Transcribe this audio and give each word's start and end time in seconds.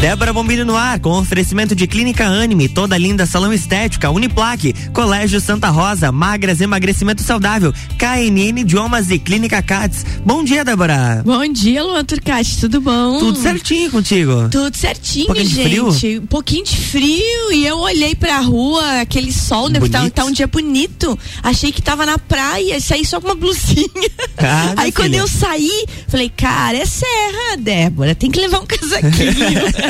Débora 0.00 0.32
Bombilho 0.32 0.64
no 0.64 0.76
ar, 0.78 0.98
com 0.98 1.10
oferecimento 1.10 1.76
de 1.76 1.86
Clínica 1.86 2.24
Anime, 2.26 2.70
toda 2.70 2.96
linda 2.96 3.26
salão 3.26 3.52
estética, 3.52 4.10
Uniplaque, 4.10 4.72
Colégio 4.94 5.38
Santa 5.42 5.68
Rosa, 5.68 6.10
Magras 6.10 6.62
Emagrecimento 6.62 7.22
Saudável, 7.22 7.70
KNN 7.98 8.60
Idiomas 8.60 9.10
e 9.10 9.18
Clínica 9.18 9.62
Cats. 9.62 10.06
Bom 10.24 10.42
dia, 10.42 10.64
Débora. 10.64 11.22
Bom 11.22 11.46
dia, 11.52 11.84
Luan 11.84 12.02
Turcati, 12.02 12.58
tudo 12.60 12.80
bom? 12.80 13.18
Tudo 13.18 13.38
certinho 13.38 13.90
contigo? 13.90 14.48
Tudo 14.50 14.74
certinho, 14.74 15.24
um 15.24 15.26
pouquinho 15.26 15.48
gente. 15.50 15.68
De 15.68 15.68
frio? 15.98 16.22
Um 16.22 16.26
pouquinho 16.26 16.64
de 16.64 16.76
frio 16.78 17.52
e 17.52 17.66
eu 17.66 17.76
olhei 17.78 18.14
pra 18.14 18.38
rua, 18.40 19.02
aquele 19.02 19.30
sol, 19.30 19.68
né? 19.68 19.80
Tá, 19.90 20.08
tá, 20.08 20.24
um 20.24 20.32
dia 20.32 20.46
bonito. 20.46 21.18
Achei 21.42 21.70
que 21.72 21.82
tava 21.82 22.06
na 22.06 22.16
praia, 22.16 22.80
saí 22.80 23.04
só 23.04 23.20
com 23.20 23.28
uma 23.28 23.34
blusinha. 23.34 23.86
Ah, 24.42 24.72
Aí 24.78 24.90
quando 24.90 25.12
eu 25.14 25.28
saí, 25.28 25.84
falei, 26.08 26.30
cara, 26.34 26.78
é 26.78 26.86
serra, 26.86 27.58
Débora, 27.58 28.14
tem 28.14 28.30
que 28.30 28.40
levar 28.40 28.60
um 28.60 28.64
casaquinho. 28.64 29.89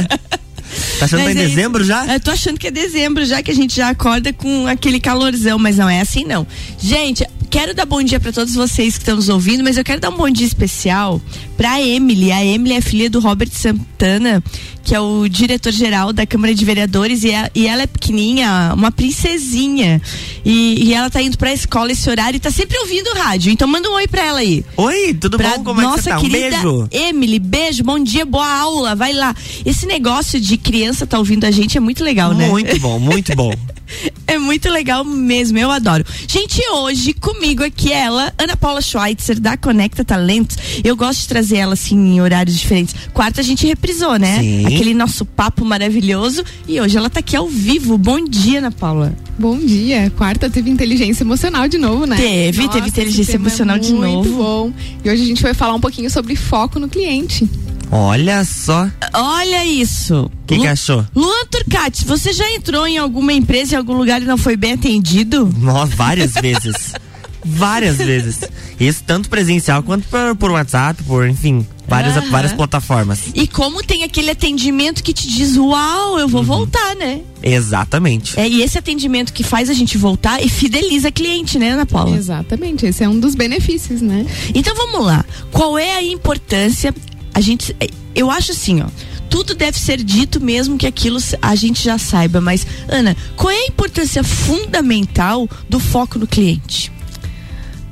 Tá 0.98 1.06
achando 1.06 1.22
que 1.22 1.30
é 1.30 1.34
dezembro 1.34 1.84
já? 1.84 2.06
Eu 2.14 2.20
tô 2.20 2.30
achando 2.30 2.58
que 2.58 2.66
é 2.66 2.70
dezembro 2.70 3.24
já, 3.24 3.42
que 3.42 3.50
a 3.50 3.54
gente 3.54 3.74
já 3.74 3.88
acorda 3.88 4.32
com 4.32 4.66
aquele 4.66 5.00
calorzão, 5.00 5.58
mas 5.58 5.78
não 5.78 5.88
é 5.88 6.00
assim 6.00 6.24
não. 6.24 6.46
Gente, 6.78 7.26
quero 7.48 7.74
dar 7.74 7.86
bom 7.86 8.02
dia 8.02 8.20
para 8.20 8.32
todos 8.32 8.54
vocês 8.54 8.94
que 8.94 9.02
estão 9.02 9.16
nos 9.16 9.28
ouvindo, 9.28 9.64
mas 9.64 9.76
eu 9.76 9.84
quero 9.84 10.00
dar 10.00 10.10
um 10.10 10.16
bom 10.16 10.30
dia 10.30 10.46
especial 10.46 11.20
para 11.60 11.78
Emily. 11.78 12.32
A 12.32 12.42
Emily 12.42 12.74
é 12.74 12.80
filha 12.80 13.10
do 13.10 13.20
Robert 13.20 13.50
Santana, 13.52 14.42
que 14.82 14.94
é 14.94 15.00
o 15.00 15.28
diretor-geral 15.28 16.10
da 16.10 16.24
Câmara 16.24 16.54
de 16.54 16.64
Vereadores, 16.64 17.22
e, 17.22 17.34
a, 17.34 17.50
e, 17.54 17.66
ela 17.66 17.82
é 17.82 17.86
pequenininha, 17.86 18.72
uma 18.74 18.90
princesinha. 18.90 20.00
E, 20.42 20.86
e 20.86 20.94
ela 20.94 21.10
tá 21.10 21.20
indo 21.20 21.36
pra 21.36 21.52
escola 21.52 21.92
esse 21.92 22.08
horário 22.08 22.38
e 22.38 22.40
tá 22.40 22.50
sempre 22.50 22.78
ouvindo 22.78 23.08
o 23.08 23.14
rádio. 23.14 23.52
Então 23.52 23.68
manda 23.68 23.90
um 23.90 23.92
oi 23.92 24.08
pra 24.08 24.24
ela 24.24 24.38
aí. 24.38 24.64
Oi, 24.74 25.12
tudo 25.12 25.36
pra 25.36 25.58
bom? 25.58 25.64
Como 25.64 25.82
nossa 25.82 25.96
é 25.96 25.96
que 25.96 26.02
você 26.02 26.08
tá? 26.08 26.18
Um 26.18 26.22
querida 26.22 26.50
beijo. 26.50 26.88
Emily, 26.90 27.38
beijo, 27.38 27.84
bom 27.84 27.98
dia, 27.98 28.24
boa 28.24 28.50
aula, 28.50 28.96
vai 28.96 29.12
lá. 29.12 29.36
Esse 29.66 29.84
negócio 29.84 30.40
de 30.40 30.56
criança 30.56 31.06
tá 31.06 31.18
ouvindo 31.18 31.44
a 31.44 31.50
gente 31.50 31.76
é 31.76 31.80
muito 31.80 32.02
legal, 32.02 32.32
né? 32.32 32.48
Muito 32.48 32.80
bom, 32.80 32.98
muito 32.98 33.36
bom. 33.36 33.52
É 34.26 34.38
muito 34.38 34.68
legal 34.68 35.04
mesmo, 35.04 35.58
eu 35.58 35.70
adoro. 35.70 36.04
Gente, 36.28 36.60
hoje 36.70 37.12
comigo 37.12 37.64
aqui 37.64 37.92
ela, 37.92 38.32
Ana 38.38 38.56
Paula 38.56 38.80
Schweitzer, 38.80 39.40
da 39.40 39.56
Conecta 39.56 40.04
Talentos. 40.04 40.56
Eu 40.84 40.96
gosto 40.96 41.22
de 41.22 41.28
trazer 41.28 41.49
ela 41.56 41.74
assim 41.74 41.96
em 41.96 42.20
horários 42.20 42.58
diferentes. 42.58 42.94
Quarta 43.12 43.40
a 43.40 43.44
gente 43.44 43.66
reprisou, 43.66 44.18
né? 44.18 44.38
Sim. 44.40 44.66
Aquele 44.66 44.94
nosso 44.94 45.24
papo 45.24 45.64
maravilhoso. 45.64 46.44
E 46.66 46.80
hoje 46.80 46.96
ela 46.96 47.10
tá 47.10 47.20
aqui 47.20 47.36
ao 47.36 47.48
vivo. 47.48 47.96
Bom 47.98 48.24
dia, 48.24 48.58
Ana 48.58 48.70
Paula. 48.70 49.14
Bom 49.38 49.58
dia. 49.58 50.12
Quarta 50.16 50.50
teve 50.50 50.70
inteligência 50.70 51.22
emocional 51.22 51.66
de 51.66 51.78
novo, 51.78 52.06
né? 52.06 52.16
Teve, 52.16 52.62
Nossa, 52.62 52.74
teve 52.74 52.88
inteligência 52.88 53.32
tema 53.32 53.46
emocional 53.46 53.76
é 53.76 53.78
de 53.78 53.92
novo. 53.92 54.06
Muito 54.06 54.32
bom. 54.32 54.72
E 55.04 55.10
hoje 55.10 55.22
a 55.22 55.26
gente 55.26 55.42
vai 55.42 55.54
falar 55.54 55.74
um 55.74 55.80
pouquinho 55.80 56.10
sobre 56.10 56.36
foco 56.36 56.78
no 56.78 56.88
cliente. 56.88 57.48
Olha 57.90 58.44
só. 58.44 58.88
Olha 59.12 59.64
isso. 59.64 60.30
O 60.42 60.46
que, 60.46 60.58
que 60.58 60.66
achou? 60.66 61.04
Luan 61.14 61.44
Turcati, 61.50 62.04
você 62.04 62.32
já 62.32 62.48
entrou 62.52 62.86
em 62.86 62.98
alguma 62.98 63.32
empresa, 63.32 63.74
em 63.74 63.78
algum 63.78 63.94
lugar 63.94 64.22
e 64.22 64.24
não 64.24 64.38
foi 64.38 64.56
bem 64.56 64.74
atendido? 64.74 65.52
Nossa, 65.58 65.96
várias 65.96 66.32
vezes. 66.34 66.92
várias 67.44 67.96
vezes. 67.96 68.40
Isso 68.78 69.02
tanto 69.06 69.28
presencial 69.28 69.82
quanto 69.82 70.06
por, 70.08 70.36
por 70.36 70.50
WhatsApp, 70.52 71.02
por, 71.04 71.28
enfim, 71.28 71.66
várias, 71.86 72.16
Aham. 72.16 72.30
várias 72.30 72.52
plataformas. 72.52 73.20
E 73.34 73.46
como 73.46 73.82
tem 73.82 74.04
aquele 74.04 74.30
atendimento 74.30 75.02
que 75.02 75.12
te 75.12 75.28
diz, 75.28 75.56
uau, 75.56 76.18
eu 76.18 76.24
Uhum. 76.24 76.28
vou 76.30 76.42
voltar, 76.44 76.94
né? 76.96 77.20
Exatamente. 77.42 78.38
É, 78.38 78.48
e 78.48 78.62
esse 78.62 78.78
atendimento 78.78 79.32
que 79.32 79.42
faz 79.42 79.68
a 79.68 79.74
gente 79.74 79.98
voltar 79.98 80.42
e 80.44 80.48
fideliza 80.48 81.08
a 81.08 81.12
cliente, 81.12 81.58
né, 81.58 81.70
Ana 81.70 81.86
Paula? 81.86 82.16
Exatamente. 82.16 82.86
Esse 82.86 83.04
é 83.04 83.08
um 83.08 83.18
dos 83.18 83.34
benefícios, 83.34 84.00
né? 84.00 84.26
Então 84.54 84.74
vamos 84.74 85.04
lá. 85.04 85.24
Qual 85.52 85.76
é 85.78 85.94
a 85.96 86.02
importância? 86.02 86.94
A 87.34 87.40
gente, 87.40 87.74
é, 87.80 87.88
eu 88.14 88.30
acho 88.30 88.52
assim, 88.52 88.80
ó. 88.82 88.86
Tudo 89.28 89.54
deve 89.54 89.78
ser 89.78 90.02
dito 90.02 90.40
mesmo 90.40 90.76
que 90.76 90.86
aquilo 90.88 91.18
a 91.40 91.54
gente 91.54 91.84
já 91.84 91.96
saiba, 91.98 92.40
mas 92.40 92.66
Ana, 92.88 93.16
qual 93.36 93.50
é 93.50 93.56
a 93.56 93.66
importância 93.68 94.24
fundamental 94.24 95.48
do 95.68 95.78
foco 95.78 96.18
no 96.18 96.26
cliente? 96.26 96.90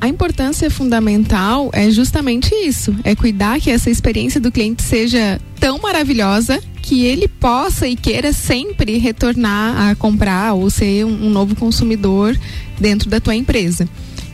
A 0.00 0.06
importância 0.06 0.70
fundamental 0.70 1.70
é 1.72 1.90
justamente 1.90 2.54
isso: 2.54 2.94
é 3.02 3.14
cuidar 3.14 3.60
que 3.60 3.70
essa 3.70 3.90
experiência 3.90 4.40
do 4.40 4.52
cliente 4.52 4.82
seja 4.82 5.40
tão 5.58 5.78
maravilhosa 5.78 6.60
que 6.80 7.04
ele 7.04 7.26
possa 7.26 7.86
e 7.86 7.96
queira 7.96 8.32
sempre 8.32 8.96
retornar 8.96 9.90
a 9.90 9.94
comprar 9.94 10.54
ou 10.54 10.70
ser 10.70 11.04
um, 11.04 11.28
novo 11.28 11.54
consumidor 11.56 12.38
dentro 12.80 13.10
da 13.10 13.20
tua 13.20 13.34
empresa. 13.34 13.88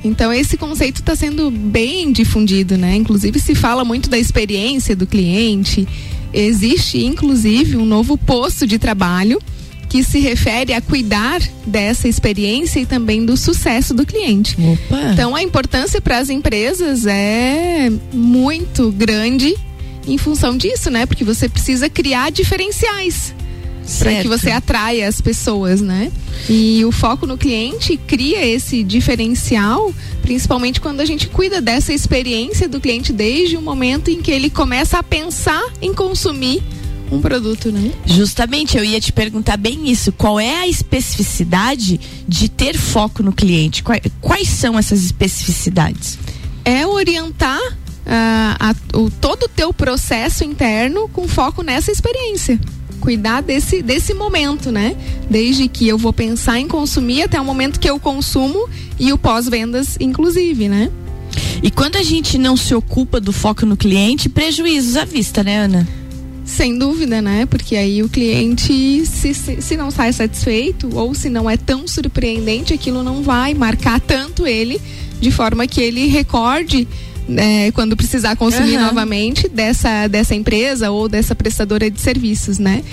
Então 0.04 0.30
esse 0.30 0.58
conceito 0.58 1.00
está 1.00 1.16
sendo 1.16 1.50
bem 1.50 2.12
difundido, 2.12 2.76
né? 2.76 2.94
Inclusive 2.94 3.41
se 3.41 3.54
fala 3.54 3.84
muito 3.84 4.10
da 4.10 4.19
experiência 4.19 4.94
do 4.94 5.06
cliente. 5.06 5.88
Existe 6.32 7.03
inclusive 7.03 7.76
um 7.76 7.86
novo 7.86 8.19
posto 8.19 8.66
de 8.66 8.78
trabalho 8.78 9.41
que 9.94 10.03
se 10.03 10.19
refere 10.19 10.72
a 10.72 10.81
cuidar 10.81 11.41
dessa 11.65 12.09
experiência 12.09 12.81
e 12.81 12.84
também 12.84 13.25
do 13.25 13.37
sucesso 13.37 13.94
do 13.94 14.05
cliente. 14.05 14.56
Opa. 14.60 15.12
Então 15.12 15.37
a 15.37 15.41
importância 15.41 16.00
para 16.00 16.19
as 16.19 16.31
empresas 16.31 17.06
é 17.06 17.93
muito 18.12 18.91
grande 18.91 19.54
em 20.04 20.19
função 20.19 20.56
disso, 20.56 20.91
né? 20.91 21.06
Porque 21.06 21.22
você 21.22 21.49
precisa 21.49 21.88
criar 21.88 22.33
diferenciais 22.33 23.33
para 24.00 24.21
que 24.21 24.27
você 24.27 24.50
atraia 24.50 25.06
as 25.06 25.21
pessoas, 25.21 25.81
né? 25.81 26.10
E 26.50 26.84
o 26.84 26.91
foco 26.91 27.25
no 27.25 27.38
cliente 27.38 27.97
cria 27.97 28.44
esse 28.44 28.83
diferencial, 28.83 29.94
principalmente 30.22 30.81
quando 30.81 31.03
a 31.03 31.04
gente 31.04 31.28
cuida 31.28 31.60
dessa 31.60 31.93
experiência 31.93 32.69
do 32.69 32.81
cliente 32.81 33.12
desde 33.12 33.56
o 33.56 33.62
momento 33.62 34.10
em 34.10 34.21
que 34.21 34.33
ele 34.33 34.50
começa 34.50 34.99
a 34.99 35.04
pensar 35.04 35.62
em 35.81 35.94
consumir 35.94 36.65
um 37.10 37.20
produto, 37.20 37.70
né? 37.70 37.92
Justamente, 38.06 38.76
eu 38.76 38.84
ia 38.84 39.00
te 39.00 39.12
perguntar 39.12 39.56
bem 39.56 39.91
isso. 39.91 40.10
Qual 40.12 40.38
é 40.41 40.56
a 40.60 40.69
especificidade 40.69 42.00
de 42.26 42.48
ter 42.48 42.76
foco 42.76 43.22
no 43.22 43.32
cliente? 43.32 43.82
Quais, 43.82 44.03
quais 44.20 44.48
são 44.48 44.78
essas 44.78 45.04
especificidades? 45.04 46.19
É 46.65 46.87
orientar 46.87 47.60
ah, 48.06 48.56
a- 48.59 48.98
o, 48.98 49.10
todo 49.10 49.44
o 49.44 49.48
teu 49.48 49.72
processo 49.72 50.44
interno 50.44 51.09
com 51.09 51.28
foco 51.28 51.62
nessa 51.62 51.91
experiência. 51.92 52.59
Cuidar 53.00 53.42
desse, 53.42 53.82
desse 53.82 54.15
momento, 54.15 54.72
né? 54.72 54.97
Desde 55.28 55.69
que 55.69 55.86
eu 55.86 55.98
vou 55.98 56.12
pensar 56.12 56.59
em 56.59 56.66
consumir 56.66 57.22
até 57.22 57.38
o 57.41 57.44
momento 57.44 57.78
que 57.78 57.88
eu 57.88 58.00
consumo 58.00 58.66
e 58.98 59.12
o 59.12 59.19
pós-vendas, 59.19 59.97
inclusive, 60.00 60.69
né? 60.69 60.91
E 61.62 61.71
quando 61.71 61.97
a 61.97 62.03
gente 62.03 62.38
não 62.38 62.56
se 62.56 62.75
ocupa 62.75 63.21
do 63.21 63.32
foco 63.32 63.66
no 63.66 63.76
cliente, 63.76 64.28
prejuízos 64.28 64.97
à 64.97 65.04
vista, 65.04 65.42
né, 65.42 65.59
Ana? 65.59 65.86
Sem 66.44 66.78
dúvida, 66.78 67.22
né? 67.22 67.47
Porque 67.47 67.75
aí 67.75 68.03
o 68.03 68.09
cliente, 68.09 69.06
se, 69.06 69.32
se, 69.32 69.62
se 69.62 69.77
não 69.77 69.91
sai 69.91 70.12
satisfeito 70.12 70.91
ou 70.94 71.15
se 71.15 71.31
não 71.31 71.49
é 71.49 71.56
tão 71.56 71.88
surpreendente, 71.88 72.75
aquilo 72.75 73.03
não 73.03 73.22
vai 73.22 73.55
marcar 73.55 73.99
tanto 74.00 74.47
ele, 74.47 74.81
de 75.21 75.31
forma 75.31 75.66
que 75.66 75.81
ele 75.81 76.06
recorde. 76.06 76.87
né, 77.27 77.71
quando 77.72 77.97
precisar 77.97 78.37
consumir 78.37 78.77
Aham. 78.77 78.88
novamente 78.88 79.49
dessa, 79.49 80.06
dessa 80.09 80.34
empresa 80.34 80.91
ou 80.91 81.09
dessa 81.09 81.34
prestadora 81.34 81.91
de 81.91 81.99
serviços, 81.99 82.59
né? 82.59 82.84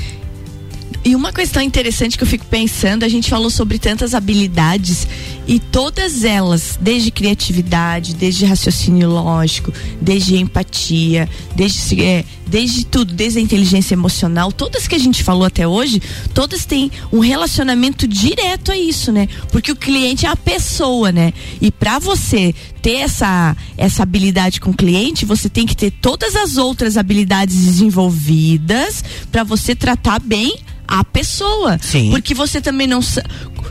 E 1.03 1.15
uma 1.15 1.33
questão 1.33 1.63
interessante 1.63 2.15
que 2.15 2.23
eu 2.23 2.27
fico 2.27 2.45
pensando, 2.45 3.03
a 3.03 3.09
gente 3.09 3.27
falou 3.27 3.49
sobre 3.49 3.79
tantas 3.79 4.13
habilidades 4.13 5.07
e 5.47 5.59
todas 5.59 6.23
elas, 6.23 6.77
desde 6.79 7.09
criatividade, 7.09 8.13
desde 8.13 8.45
raciocínio 8.45 9.09
lógico, 9.09 9.73
desde 9.99 10.37
empatia, 10.37 11.27
desde, 11.55 12.03
é, 12.03 12.23
desde 12.45 12.85
tudo, 12.85 13.15
desde 13.15 13.39
a 13.39 13.41
inteligência 13.41 13.95
emocional, 13.95 14.51
todas 14.51 14.87
que 14.87 14.93
a 14.93 14.99
gente 14.99 15.23
falou 15.23 15.43
até 15.43 15.67
hoje, 15.67 15.99
todas 16.35 16.65
têm 16.65 16.91
um 17.11 17.17
relacionamento 17.17 18.07
direto 18.07 18.71
a 18.71 18.77
isso, 18.77 19.11
né? 19.11 19.27
Porque 19.51 19.71
o 19.71 19.75
cliente 19.75 20.27
é 20.27 20.29
a 20.29 20.35
pessoa, 20.35 21.11
né? 21.11 21.33
E 21.59 21.71
para 21.71 21.97
você 21.97 22.53
ter 22.79 22.97
essa, 22.97 23.57
essa 23.75 24.03
habilidade 24.03 24.61
com 24.61 24.69
o 24.69 24.77
cliente, 24.77 25.25
você 25.25 25.49
tem 25.49 25.65
que 25.65 25.75
ter 25.75 25.89
todas 25.89 26.35
as 26.35 26.57
outras 26.57 26.95
habilidades 26.95 27.55
desenvolvidas 27.55 29.03
para 29.31 29.43
você 29.43 29.73
tratar 29.73 30.19
bem 30.19 30.59
a 30.99 31.03
pessoa. 31.05 31.77
Sim. 31.81 32.09
Porque 32.11 32.33
você 32.33 32.59
também 32.59 32.85
não 32.85 33.01
sa- 33.01 33.23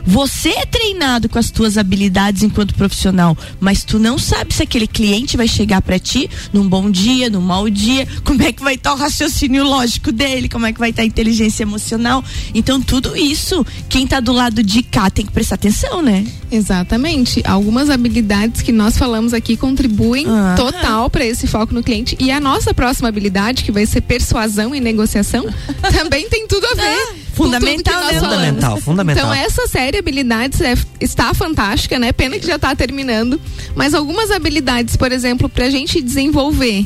você 0.05 0.49
é 0.49 0.65
treinado 0.65 1.29
com 1.29 1.39
as 1.39 1.51
tuas 1.51 1.77
habilidades 1.77 2.43
enquanto 2.43 2.75
profissional, 2.75 3.37
mas 3.59 3.83
tu 3.83 3.99
não 3.99 4.17
sabe 4.17 4.53
se 4.53 4.63
aquele 4.63 4.87
cliente 4.87 5.37
vai 5.37 5.47
chegar 5.47 5.81
pra 5.81 5.99
ti 5.99 6.29
num 6.51 6.67
bom 6.67 6.89
dia, 6.89 7.29
num 7.29 7.41
mau 7.41 7.69
dia, 7.69 8.07
como 8.23 8.41
é 8.41 8.51
que 8.51 8.63
vai 8.63 8.75
estar 8.75 8.93
o 8.93 8.97
raciocínio 8.97 9.63
lógico 9.63 10.11
dele, 10.11 10.49
como 10.49 10.65
é 10.65 10.73
que 10.73 10.79
vai 10.79 10.89
estar 10.89 11.03
a 11.03 11.05
inteligência 11.05 11.63
emocional. 11.63 12.23
Então 12.53 12.81
tudo 12.81 13.15
isso, 13.15 13.65
quem 13.89 14.07
tá 14.07 14.19
do 14.19 14.31
lado 14.31 14.63
de 14.63 14.83
cá 14.83 15.09
tem 15.09 15.25
que 15.25 15.31
prestar 15.31 15.55
atenção, 15.55 16.01
né? 16.01 16.25
Exatamente. 16.51 17.41
Algumas 17.45 17.89
habilidades 17.89 18.61
que 18.61 18.71
nós 18.71 18.97
falamos 18.97 19.33
aqui 19.33 19.55
contribuem 19.55 20.25
total 20.57 21.09
para 21.09 21.25
esse 21.25 21.47
foco 21.47 21.73
no 21.73 21.81
cliente. 21.81 22.17
E 22.19 22.29
a 22.29 22.39
nossa 22.39 22.73
próxima 22.73 23.07
habilidade, 23.07 23.63
que 23.63 23.71
vai 23.71 23.85
ser 23.85 24.01
persuasão 24.01 24.75
e 24.75 24.79
negociação, 24.79 25.45
também 25.93 26.27
tem 26.29 26.47
tudo 26.47 26.65
a 26.65 26.75
ver. 26.75 27.15
Fundamental, 27.33 28.05
né. 28.05 28.19
Fundamental, 28.19 28.77
fundamental. 28.81 29.23
Então 29.25 29.33
essa 29.33 29.67
série 29.67 29.97
habilidades 29.97 30.61
é- 30.61 30.75
está 30.99 31.33
fantástica, 31.33 31.97
né? 31.97 32.11
Pena 32.11 32.37
que 32.37 32.45
já 32.45 32.55
está 32.55 32.75
terminando. 32.75 33.39
Mas 33.75 33.93
algumas 33.93 34.31
habilidades, 34.31 34.95
por 34.95 35.11
exemplo, 35.11 35.47
para 35.49 35.65
a 35.65 35.69
gente 35.69 36.01
desenvolver 36.01 36.85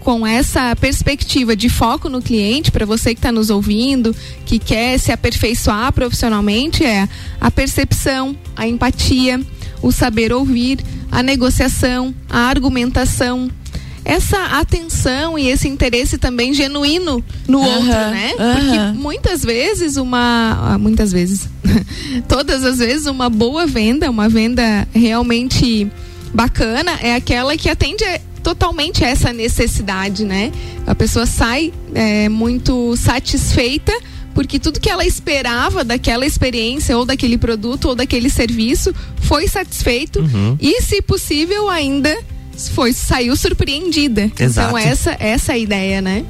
com 0.00 0.26
essa 0.26 0.74
perspectiva 0.76 1.54
de 1.54 1.68
foco 1.68 2.08
no 2.08 2.20
cliente, 2.20 2.72
para 2.72 2.84
você 2.84 3.14
que 3.14 3.18
está 3.18 3.30
nos 3.30 3.50
ouvindo, 3.50 4.14
que 4.44 4.58
quer 4.58 4.98
se 4.98 5.12
aperfeiçoar 5.12 5.92
profissionalmente, 5.92 6.84
é 6.84 7.08
a 7.40 7.50
percepção, 7.50 8.36
a 8.56 8.66
empatia, 8.66 9.40
o 9.80 9.92
saber 9.92 10.32
ouvir, 10.32 10.80
a 11.10 11.22
negociação, 11.22 12.14
a 12.28 12.40
argumentação, 12.40 13.48
essa 14.04 14.58
atenção 14.58 15.38
e 15.38 15.48
esse 15.48 15.68
interesse 15.68 16.18
também 16.18 16.52
genuíno 16.52 17.24
no 17.46 17.58
uhum, 17.58 17.66
outro, 17.66 17.86
né? 17.86 18.32
Uhum. 18.38 18.54
Porque 18.54 18.98
muitas 18.98 19.42
vezes 19.42 19.96
uma, 19.96 20.72
ah, 20.72 20.78
muitas 20.78 21.12
vezes, 21.12 21.48
todas 22.28 22.64
as 22.64 22.78
vezes 22.78 23.06
uma 23.06 23.28
boa 23.28 23.66
venda, 23.66 24.10
uma 24.10 24.28
venda 24.28 24.86
realmente 24.92 25.90
bacana 26.34 26.98
é 27.00 27.14
aquela 27.14 27.56
que 27.56 27.68
atende 27.68 28.04
totalmente 28.42 29.04
essa 29.04 29.32
necessidade, 29.32 30.24
né? 30.24 30.50
A 30.86 30.94
pessoa 30.94 31.26
sai 31.26 31.72
é, 31.94 32.28
muito 32.28 32.96
satisfeita 32.96 33.92
porque 34.34 34.58
tudo 34.58 34.80
que 34.80 34.90
ela 34.90 35.04
esperava 35.04 35.84
daquela 35.84 36.26
experiência 36.26 36.96
ou 36.96 37.04
daquele 37.04 37.36
produto 37.36 37.88
ou 37.88 37.94
daquele 37.94 38.30
serviço 38.30 38.94
foi 39.16 39.46
satisfeito 39.46 40.20
uhum. 40.20 40.56
e, 40.60 40.80
se 40.80 41.02
possível, 41.02 41.68
ainda 41.68 42.16
foi 42.74 42.92
saiu 42.92 43.36
surpreendida. 43.36 44.22
Então, 44.22 44.46
Exato. 44.46 44.68
Então 44.68 44.78
essa 44.78 45.16
essa 45.18 45.52
é 45.52 45.54
a 45.54 45.58
ideia, 45.58 46.00
né? 46.00 46.24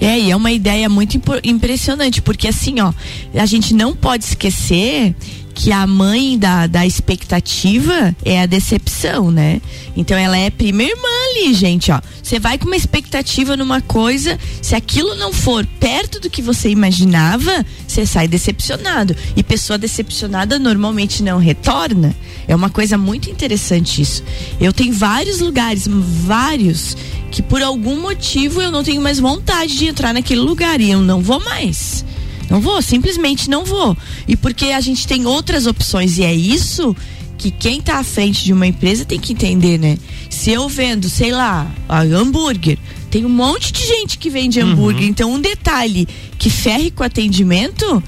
É, 0.00 0.18
e 0.18 0.30
é 0.30 0.36
uma 0.36 0.50
ideia 0.50 0.88
muito 0.88 1.20
impressionante, 1.44 2.22
porque 2.22 2.48
assim, 2.48 2.80
ó, 2.80 2.92
a 3.34 3.46
gente 3.46 3.74
não 3.74 3.94
pode 3.94 4.24
esquecer 4.24 5.14
que 5.60 5.72
a 5.72 5.86
mãe 5.86 6.38
da, 6.38 6.66
da 6.66 6.86
expectativa 6.86 8.16
é 8.24 8.40
a 8.40 8.46
decepção, 8.46 9.30
né? 9.30 9.60
Então 9.94 10.16
ela 10.16 10.38
é 10.38 10.48
prima 10.48 10.82
irmã 10.82 11.08
ali, 11.30 11.52
gente, 11.52 11.92
ó. 11.92 12.00
Você 12.22 12.38
vai 12.38 12.56
com 12.56 12.64
uma 12.64 12.76
expectativa 12.76 13.58
numa 13.58 13.82
coisa, 13.82 14.38
se 14.62 14.74
aquilo 14.74 15.14
não 15.16 15.34
for 15.34 15.66
perto 15.78 16.18
do 16.18 16.30
que 16.30 16.40
você 16.40 16.70
imaginava, 16.70 17.66
você 17.86 18.06
sai 18.06 18.26
decepcionado. 18.26 19.14
E 19.36 19.42
pessoa 19.42 19.76
decepcionada 19.76 20.58
normalmente 20.58 21.22
não 21.22 21.36
retorna. 21.36 22.16
É 22.48 22.56
uma 22.56 22.70
coisa 22.70 22.96
muito 22.96 23.28
interessante 23.28 24.00
isso. 24.00 24.24
Eu 24.58 24.72
tenho 24.72 24.94
vários 24.94 25.40
lugares, 25.40 25.86
vários, 25.86 26.96
que 27.30 27.42
por 27.42 27.62
algum 27.62 28.00
motivo 28.00 28.62
eu 28.62 28.70
não 28.70 28.82
tenho 28.82 29.02
mais 29.02 29.20
vontade 29.20 29.76
de 29.76 29.88
entrar 29.88 30.14
naquele 30.14 30.40
lugar 30.40 30.80
e 30.80 30.90
eu 30.90 31.02
não 31.02 31.20
vou 31.20 31.38
mais. 31.38 32.02
Não 32.50 32.60
vou, 32.60 32.82
simplesmente 32.82 33.48
não 33.48 33.64
vou. 33.64 33.96
E 34.26 34.36
porque 34.36 34.66
a 34.66 34.80
gente 34.80 35.06
tem 35.06 35.24
outras 35.24 35.66
opções 35.66 36.18
e 36.18 36.24
é 36.24 36.34
isso 36.34 36.96
que 37.38 37.50
quem 37.50 37.78
está 37.78 37.98
à 37.98 38.04
frente 38.04 38.44
de 38.44 38.52
uma 38.52 38.66
empresa 38.66 39.04
tem 39.04 39.18
que 39.18 39.32
entender, 39.32 39.78
né? 39.78 39.96
Se 40.28 40.50
eu 40.50 40.68
vendo, 40.68 41.08
sei 41.08 41.32
lá, 41.32 41.70
hambúrguer, 41.88 42.76
tem 43.10 43.24
um 43.24 43.30
monte 43.30 43.72
de 43.72 43.86
gente 43.86 44.18
que 44.18 44.28
vende 44.28 44.60
uhum. 44.60 44.70
hambúrguer, 44.72 45.08
então 45.08 45.32
um 45.32 45.40
detalhe 45.40 46.06
que 46.38 46.50
ferre 46.50 46.90
com 46.90 47.02
o 47.02 47.06
atendimento, 47.06 48.02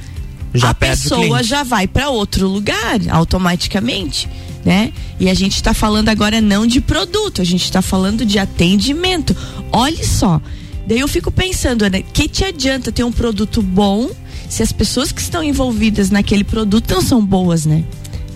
já 0.52 0.70
a 0.70 0.74
pessoa 0.74 1.42
já 1.42 1.62
vai 1.62 1.86
para 1.86 2.10
outro 2.10 2.46
lugar 2.46 3.00
automaticamente. 3.10 4.28
Né? 4.64 4.92
E 5.18 5.28
a 5.28 5.34
gente 5.34 5.56
está 5.56 5.72
falando 5.72 6.08
agora 6.08 6.40
não 6.40 6.66
de 6.66 6.80
produto, 6.80 7.40
a 7.40 7.44
gente 7.44 7.64
está 7.64 7.80
falando 7.80 8.24
de 8.26 8.38
atendimento. 8.38 9.34
Olha 9.72 10.04
só. 10.04 10.40
Daí 10.86 11.00
eu 11.00 11.08
fico 11.08 11.30
pensando, 11.30 11.88
né? 11.88 12.02
Que 12.02 12.28
te 12.28 12.44
adianta 12.44 12.92
ter 12.92 13.02
um 13.02 13.10
produto 13.10 13.62
bom 13.62 14.10
se 14.52 14.62
as 14.62 14.70
pessoas 14.70 15.10
que 15.10 15.22
estão 15.22 15.42
envolvidas 15.42 16.10
naquele 16.10 16.44
produto 16.44 16.92
não 16.92 17.00
são 17.00 17.24
boas, 17.24 17.64
né? 17.64 17.82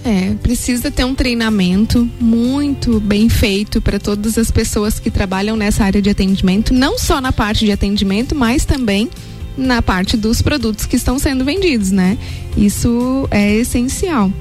É, 0.03 0.33
precisa 0.43 0.91
ter 0.91 1.05
um 1.05 1.15
treinamento 1.15 2.09
muito 2.19 2.99
bem 2.99 3.29
feito 3.29 3.83
para 3.83 4.01
todas 4.01 4.39
as 4.39 4.51
pessoas 4.51 4.99
que 4.99 5.11
trabalham 5.11 5.57
nessa 5.57 5.85
área 5.85 6.01
de 6.01 6.09
atendimento, 6.09 6.73
não 6.73 6.99
só 6.99 7.21
na 7.21 7.33
parte 7.33 7.67
de 7.67 7.73
atendimento, 7.73 8.35
mas 8.35 8.65
também 8.65 9.11
na 9.59 9.83
parte 9.83 10.17
dos 10.17 10.41
produtos 10.41 10.87
que 10.87 10.97
estão 10.97 11.19
sendo 11.19 11.45
vendidos, 11.45 11.91
né? 11.91 12.17
Isso 12.57 13.29
é 13.31 13.55
essencial. 13.57 14.33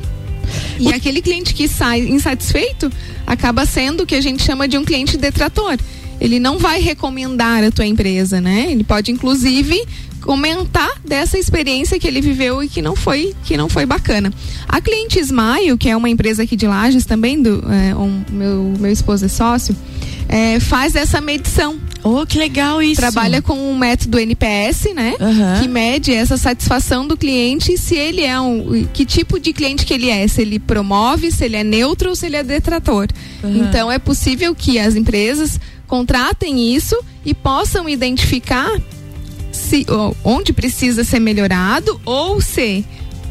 E 0.80 0.88
o... 0.88 0.96
aquele 0.96 1.22
cliente 1.22 1.54
que 1.54 1.68
sai 1.68 2.00
insatisfeito 2.08 2.90
acaba 3.28 3.66
sendo 3.66 4.04
o 4.04 4.06
que 4.06 4.16
a 4.16 4.22
gente 4.22 4.44
chama 4.44 4.66
de 4.66 4.78
um 4.78 4.86
cliente 4.86 5.18
detrator. 5.18 5.78
Ele 6.22 6.40
não 6.40 6.58
vai 6.58 6.80
recomendar 6.80 7.66
a 7.66 7.70
tua 7.72 7.86
empresa, 7.86 8.40
né? 8.40 8.68
Ele 8.70 8.86
pode 8.86 9.12
inclusive 9.12 9.84
comentar 10.26 10.90
dessa 11.06 11.38
experiência 11.38 12.00
que 12.00 12.08
ele 12.08 12.20
viveu 12.20 12.64
e 12.64 12.68
que 12.68 12.82
não 12.82 12.96
foi 12.96 13.36
que 13.44 13.56
não 13.56 13.70
foi 13.70 13.86
bacana. 13.86 14.34
A 14.68 14.82
cliente 14.82 15.20
Smile, 15.20 15.78
que 15.78 15.88
é 15.88 15.96
uma 15.96 16.10
empresa 16.10 16.44
aqui 16.44 16.56
de 16.56 16.66
Lages 16.66 17.06
também, 17.06 17.42
do 17.42 17.64
é, 17.72 17.96
um, 17.96 18.24
meu 18.32 18.74
meu 18.80 18.92
esposo 18.92 19.26
é 19.26 19.28
sócio, 19.28 19.76
é, 20.28 20.60
faz 20.60 20.96
essa 20.96 21.22
medição. 21.22 21.80
Oh, 22.04 22.26
que 22.26 22.38
legal 22.38 22.82
isso. 22.82 23.00
Trabalha 23.00 23.42
com 23.42 23.54
um 23.54 23.78
método 23.78 24.20
NPS, 24.20 24.94
né? 24.96 25.16
Uhum. 25.20 25.62
Que 25.62 25.68
mede 25.68 26.14
essa 26.14 26.38
satisfação 26.38 27.08
do 27.08 27.16
cliente, 27.16 27.78
se 27.78 27.96
ele 27.96 28.24
é 28.24 28.40
um. 28.40 28.88
Que 28.94 29.06
tipo 29.06 29.40
de 29.40 29.54
cliente 29.54 29.86
que 29.86 29.94
ele 29.94 30.10
é? 30.10 30.28
Se 30.28 30.42
ele 30.42 30.58
promove, 30.58 31.32
se 31.32 31.46
ele 31.46 31.56
é 31.56 31.64
neutro 31.64 32.10
ou 32.10 32.16
se 32.16 32.26
ele 32.26 32.36
é 32.36 32.44
detrator. 32.44 33.08
Uhum. 33.44 33.58
Então 33.58 33.92
é 33.92 34.00
possível 34.00 34.56
que 34.56 34.80
as 34.80 34.96
empresas 34.96 35.60
contratem 35.88 36.76
isso 36.76 36.96
e 37.24 37.34
possam 37.34 37.88
identificar 37.88 38.72
se, 39.66 39.86
onde 40.24 40.54
precisa 40.54 41.04
ser 41.04 41.20
melhorado 41.20 42.00
ou 42.06 42.40
se 42.40 42.86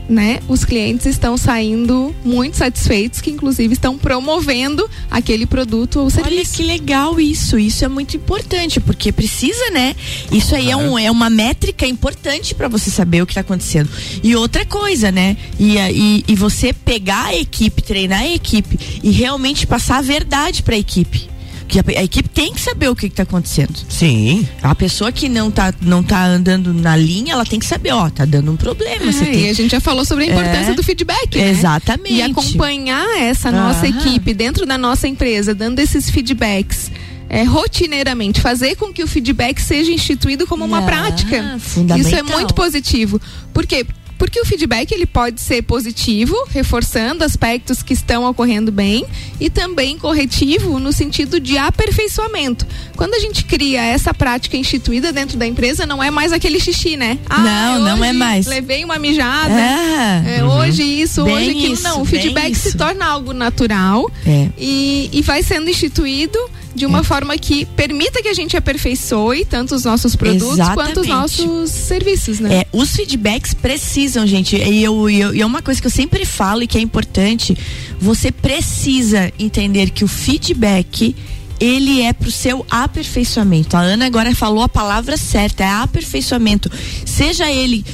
né, 0.08 0.40
os 0.48 0.64
clientes 0.64 1.06
estão 1.06 1.36
saindo 1.36 2.14
muito 2.24 2.56
satisfeitos, 2.56 3.20
que 3.20 3.30
inclusive 3.30 3.72
estão 3.72 3.96
promovendo 3.96 4.88
aquele 5.10 5.46
produto 5.46 6.00
ou 6.00 6.10
serviço. 6.10 6.34
Olha 6.34 6.44
que 6.44 6.62
legal 6.62 7.18
isso, 7.18 7.58
isso 7.58 7.84
é 7.84 7.88
muito 7.88 8.16
importante, 8.16 8.80
porque 8.80 9.10
precisa, 9.10 9.70
né? 9.70 9.96
Isso 10.30 10.54
aí 10.54 10.70
é, 10.70 10.76
um, 10.76 10.98
é 10.98 11.10
uma 11.10 11.30
métrica 11.30 11.86
importante 11.86 12.54
para 12.54 12.68
você 12.68 12.90
saber 12.90 13.22
o 13.22 13.26
que 13.26 13.32
está 13.32 13.40
acontecendo. 13.40 13.88
E 14.22 14.36
outra 14.36 14.66
coisa, 14.66 15.10
né? 15.10 15.36
E, 15.58 15.78
e, 15.78 16.24
e 16.28 16.34
você 16.34 16.72
pegar 16.72 17.26
a 17.26 17.34
equipe, 17.34 17.80
treinar 17.80 18.20
a 18.20 18.28
equipe 18.28 18.78
e 19.02 19.10
realmente 19.10 19.66
passar 19.66 19.98
a 19.98 20.02
verdade 20.02 20.62
para 20.62 20.74
a 20.74 20.78
equipe 20.78 21.33
que 21.66 21.78
a, 21.78 21.84
a, 22.00 22.04
equipe 22.04 22.28
tem 22.28 22.52
que 22.52 22.60
saber 22.60 22.88
o 22.88 22.96
que 22.96 23.06
está 23.06 23.22
acontecendo. 23.22 23.74
Sim. 23.88 24.46
A 24.62 24.74
pessoa 24.74 25.10
que 25.10 25.28
não 25.28 25.50
tá, 25.50 25.72
não 25.80 26.02
tá 26.02 26.24
andando 26.24 26.72
na 26.72 26.96
linha, 26.96 27.32
ela 27.32 27.44
tem 27.44 27.58
que 27.58 27.66
saber, 27.66 27.92
ó, 27.92 28.08
tá 28.10 28.24
dando 28.24 28.52
um 28.52 28.56
problema. 28.56 29.10
É, 29.10 29.12
tem... 29.12 29.46
E 29.46 29.50
a 29.50 29.52
gente 29.52 29.70
já 29.70 29.80
falou 29.80 30.04
sobre 30.04 30.24
a 30.24 30.26
importância 30.28 30.72
é, 30.72 30.74
do 30.74 30.82
feedback. 30.82 31.36
Né? 31.36 31.50
Exatamente. 31.50 32.14
E 32.14 32.22
acompanhar 32.22 33.20
essa 33.20 33.50
nossa 33.50 33.86
equipe 33.86 34.34
dentro 34.34 34.66
da 34.66 34.78
nossa 34.78 35.08
empresa, 35.08 35.54
dando 35.54 35.78
esses 35.78 36.10
feedbacks. 36.10 36.90
É, 37.26 37.42
rotineiramente, 37.42 38.40
fazer 38.40 38.76
com 38.76 38.92
que 38.92 39.02
o 39.02 39.08
feedback 39.08 39.60
seja 39.60 39.90
instituído 39.90 40.46
como 40.46 40.64
uma 40.64 40.80
ah, 40.80 40.82
prática. 40.82 41.56
Isso 41.98 42.14
é 42.14 42.22
muito 42.22 42.54
positivo. 42.54 43.20
Por 43.52 43.66
quê? 43.66 43.84
Porque 44.24 44.40
o 44.40 44.44
feedback 44.46 44.90
ele 44.90 45.04
pode 45.04 45.38
ser 45.38 45.60
positivo, 45.60 46.34
reforçando 46.48 47.22
aspectos 47.22 47.82
que 47.82 47.92
estão 47.92 48.24
ocorrendo 48.24 48.72
bem, 48.72 49.04
e 49.38 49.50
também 49.50 49.98
corretivo 49.98 50.78
no 50.78 50.94
sentido 50.94 51.38
de 51.38 51.58
aperfeiçoamento. 51.58 52.66
Quando 52.96 53.12
a 53.12 53.18
gente 53.18 53.44
cria 53.44 53.82
essa 53.82 54.14
prática 54.14 54.56
instituída 54.56 55.12
dentro 55.12 55.36
da 55.36 55.46
empresa, 55.46 55.84
não 55.84 56.02
é 56.02 56.10
mais 56.10 56.32
aquele 56.32 56.58
xixi, 56.58 56.96
né? 56.96 57.18
Ah, 57.28 57.76
não, 57.78 57.98
não 57.98 58.02
é 58.02 58.14
mais. 58.14 58.46
Levei 58.46 58.82
uma 58.82 58.98
mijada. 58.98 59.52
É, 59.52 60.38
é, 60.38 60.42
uhum. 60.42 60.56
Hoje 60.56 60.82
isso, 60.82 61.22
bem 61.22 61.34
hoje 61.34 61.50
aquilo. 61.50 61.74
Isso, 61.74 61.82
não, 61.82 62.00
o 62.00 62.04
feedback 62.06 62.54
se 62.54 62.74
torna 62.78 63.04
algo 63.04 63.34
natural 63.34 64.10
é. 64.26 64.48
e, 64.56 65.10
e 65.12 65.20
vai 65.20 65.42
sendo 65.42 65.68
instituído 65.68 66.38
de 66.74 66.86
uma 66.86 67.00
é. 67.00 67.02
forma 67.02 67.36
que 67.38 67.64
permita 67.64 68.20
que 68.20 68.28
a 68.28 68.34
gente 68.34 68.56
aperfeiçoe 68.56 69.44
tanto 69.44 69.74
os 69.74 69.84
nossos 69.84 70.16
produtos 70.16 70.54
Exatamente. 70.54 70.94
quanto 70.94 71.00
os 71.00 71.06
nossos 71.06 71.70
serviços, 71.70 72.40
né? 72.40 72.54
É, 72.54 72.66
os 72.72 72.94
feedbacks 72.94 73.54
precisam, 73.54 74.26
gente, 74.26 74.56
e 74.56 74.82
eu, 74.82 75.08
eu, 75.08 75.32
é 75.32 75.46
uma 75.46 75.62
coisa 75.62 75.80
que 75.80 75.86
eu 75.86 75.90
sempre 75.90 76.24
falo 76.24 76.62
e 76.62 76.66
que 76.66 76.76
é 76.76 76.80
importante, 76.80 77.56
você 78.00 78.32
precisa 78.32 79.32
entender 79.38 79.90
que 79.90 80.04
o 80.04 80.08
feedback 80.08 81.14
ele 81.60 82.02
é 82.02 82.12
para 82.12 82.28
o 82.28 82.32
seu 82.32 82.64
aperfeiçoamento. 82.70 83.76
A 83.76 83.80
Ana 83.80 84.06
agora 84.06 84.34
falou 84.34 84.62
a 84.62 84.68
palavra 84.68 85.16
certa, 85.16 85.64
é 85.64 85.68
aperfeiçoamento. 85.68 86.70
Seja 87.04 87.50
ele, 87.50 87.84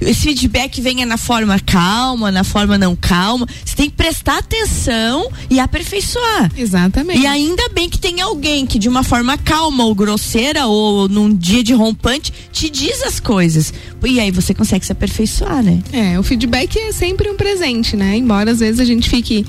esse 0.00 0.22
feedback 0.22 0.80
venha 0.80 1.04
na 1.04 1.16
forma 1.16 1.58
calma, 1.60 2.30
na 2.30 2.44
forma 2.44 2.78
não 2.78 2.94
calma, 2.94 3.46
você 3.64 3.74
tem 3.74 3.90
que 3.90 3.96
prestar 3.96 4.38
atenção 4.38 5.30
e 5.48 5.58
aperfeiçoar. 5.58 6.50
Exatamente. 6.56 7.20
E 7.20 7.26
ainda 7.26 7.68
bem 7.70 7.88
que 7.88 7.98
tem 7.98 8.20
alguém 8.20 8.66
que 8.66 8.78
de 8.78 8.88
uma 8.88 9.02
forma 9.02 9.36
calma 9.38 9.84
ou 9.84 9.94
grosseira 9.94 10.66
ou 10.66 11.08
num 11.08 11.34
dia 11.34 11.62
de 11.62 11.74
rompante 11.74 12.32
te 12.52 12.70
diz 12.70 13.02
as 13.02 13.20
coisas. 13.20 13.72
E 14.02 14.18
aí 14.18 14.30
você 14.30 14.54
consegue 14.54 14.84
se 14.84 14.92
aperfeiçoar, 14.92 15.62
né? 15.62 15.82
É, 15.92 16.18
o 16.18 16.22
feedback 16.22 16.78
é 16.78 16.92
sempre 16.92 17.28
um 17.28 17.36
presente, 17.36 17.96
né? 17.96 18.16
Embora 18.16 18.50
às 18.50 18.60
vezes 18.60 18.80
a 18.80 18.84
gente 18.84 19.08
fique 19.08 19.44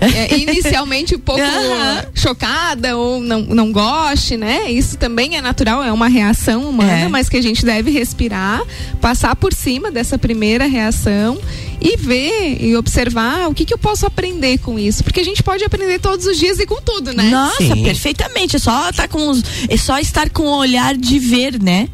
é, 0.00 0.36
inicialmente 0.38 1.14
um 1.14 1.18
pouco 1.18 1.40
uhum. 1.42 2.10
chocada 2.14 2.96
ou 2.96 3.20
não, 3.20 3.42
não 3.42 3.72
goste, 3.72 4.36
né? 4.36 4.70
Isso 4.70 4.96
também 4.96 5.36
é 5.36 5.40
natural, 5.40 5.82
é 5.82 5.92
uma 5.92 6.08
reação 6.08 6.68
humana, 6.68 6.92
é. 6.92 7.08
mas 7.08 7.28
que 7.28 7.36
a 7.36 7.42
gente 7.42 7.64
deve 7.64 7.90
respirar, 7.90 8.62
passar 9.00 9.34
por 9.36 9.52
cima 9.52 9.90
dessa 9.90 10.18
primeira 10.18 10.66
reação 10.66 11.38
e 11.80 11.96
ver 11.96 12.62
e 12.62 12.76
observar 12.76 13.48
o 13.48 13.54
que, 13.54 13.64
que 13.64 13.74
eu 13.74 13.78
posso 13.78 14.06
aprender 14.06 14.58
com 14.58 14.78
isso. 14.78 15.04
Porque 15.04 15.20
a 15.20 15.24
gente 15.24 15.42
pode 15.42 15.64
aprender 15.64 15.98
todos 15.98 16.26
os 16.26 16.38
dias 16.38 16.58
e 16.58 16.66
com 16.66 16.80
tudo, 16.80 17.12
né? 17.12 17.30
Nossa, 17.30 17.62
Sim. 17.62 17.82
perfeitamente. 17.82 18.56
É 18.56 18.58
só, 18.58 18.92
tá 18.92 19.06
com 19.06 19.28
os, 19.28 19.42
é 19.68 19.76
só 19.76 19.98
estar 19.98 20.30
com 20.30 20.42
o 20.42 20.56
olhar 20.56 20.96
de 20.96 21.18
ver, 21.18 21.60
né? 21.60 21.88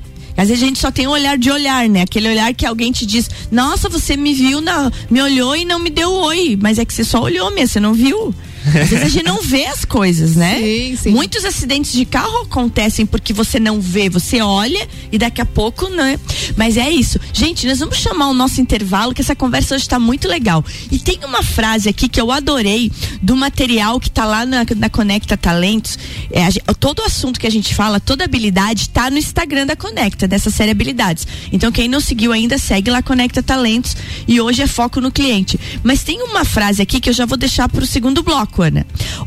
Vezes 0.49 0.63
a 0.63 0.67
gente 0.67 0.79
só 0.79 0.91
tem 0.91 1.07
um 1.07 1.11
olhar 1.11 1.37
de 1.39 1.51
olhar, 1.51 1.89
né? 1.89 2.03
Aquele 2.03 2.29
olhar 2.29 2.53
que 2.55 2.67
alguém 2.67 2.93
te 2.93 3.07
diz, 3.07 3.29
nossa, 3.51 3.89
você 3.89 4.17
me 4.17 4.33
viu, 4.35 4.61
não, 4.61 4.91
me 5.11 5.21
olhou 5.23 5.57
e 5.57 5.65
não 5.65 5.79
me 5.79 5.91
deu 5.91 6.11
oi. 6.11 6.59
Mas 6.61 6.79
é 6.79 6.85
que 6.85 6.93
você 6.93 7.05
só 7.05 7.21
olhou 7.23 7.51
mesmo, 7.51 7.69
você 7.69 7.81
não 7.81 7.95
viu. 7.95 8.35
Às 8.67 8.89
vezes 8.89 9.03
a 9.03 9.09
gente 9.09 9.25
não 9.25 9.43
vê 9.43 9.67
as 9.67 9.85
coisas, 9.85 10.37
né? 10.37 10.59
Sim, 10.59 10.97
sim. 10.97 11.11
Muitos 11.11 11.45
acidentes 11.45 11.93
de 11.93 12.05
carro 12.05 12.43
acontecem 12.43 13.05
porque 13.05 13.33
você 13.33 13.59
não 13.59 13.81
vê, 13.81 14.09
você 14.09 14.41
olha 14.41 14.89
e 15.11 15.19
daqui 15.19 15.41
a 15.41 15.47
pouco, 15.47 15.89
né? 15.89 16.19
Mas 16.57 16.77
é 16.77 16.89
isso. 16.89 17.19
Gente, 17.33 17.67
nós 17.67 17.81
vamos 17.81 17.97
chamar 17.99 18.29
o 18.29 18.35
nosso 18.35 18.61
intervalo, 18.61 19.15
que 19.15 19.21
essa 19.21 19.35
conversa 19.35 19.75
hoje 19.75 19.85
está 19.85 19.99
muito 19.99 20.29
legal. 20.29 20.65
E 20.91 20.99
tem 20.99 21.19
uma 21.25 21.43
frase 21.43 21.89
aqui 21.89 22.09
que 22.09 22.21
eu 22.21 22.31
adorei 22.31 22.91
do 23.21 23.37
material 23.37 23.99
que 23.99 24.09
está 24.09 24.25
lá 24.25 24.47
na, 24.47 24.65
na 24.77 24.89
Conecta 24.89 25.37
Talentos. 25.37 25.99
É, 26.31 26.47
a, 26.47 26.75
todo 26.75 27.03
assunto 27.03 27.41
que 27.41 27.47
a 27.47 27.51
gente 27.51 27.75
fala, 27.75 27.99
toda 27.99 28.25
habilidade, 28.25 28.83
está 28.83 29.11
no 29.11 29.19
Instagram 29.19 29.67
da 29.67 29.77
Conecta, 29.77 30.29
dessa 30.29 30.51
série 30.51 30.71
Habilidades. 30.71 31.27
Então, 31.53 31.73
quem 31.73 31.89
não 31.89 32.01
seguiu 32.01 32.33
ainda, 32.33 32.59
segue 32.59 32.91
lá 32.91 33.03
Conecta 33.03 33.43
Talentos. 33.43 33.97
E 34.29 34.41
hoje 34.41 34.63
é 34.63 34.67
foco 34.67 35.01
no 35.01 35.11
cliente. 35.11 35.59
Mas 35.83 36.03
tem 36.03 36.23
uma 36.23 36.45
frase 36.45 36.83
aqui 36.83 37.01
que 37.01 37.11
eu 37.11 37.15
já 37.15 37.27
vou 37.27 37.37
deixar 37.37 37.69
para 37.69 37.83
o 37.83 37.87
segundo 37.87 38.23
bloco. 38.23 38.52
Ana. 38.61 38.85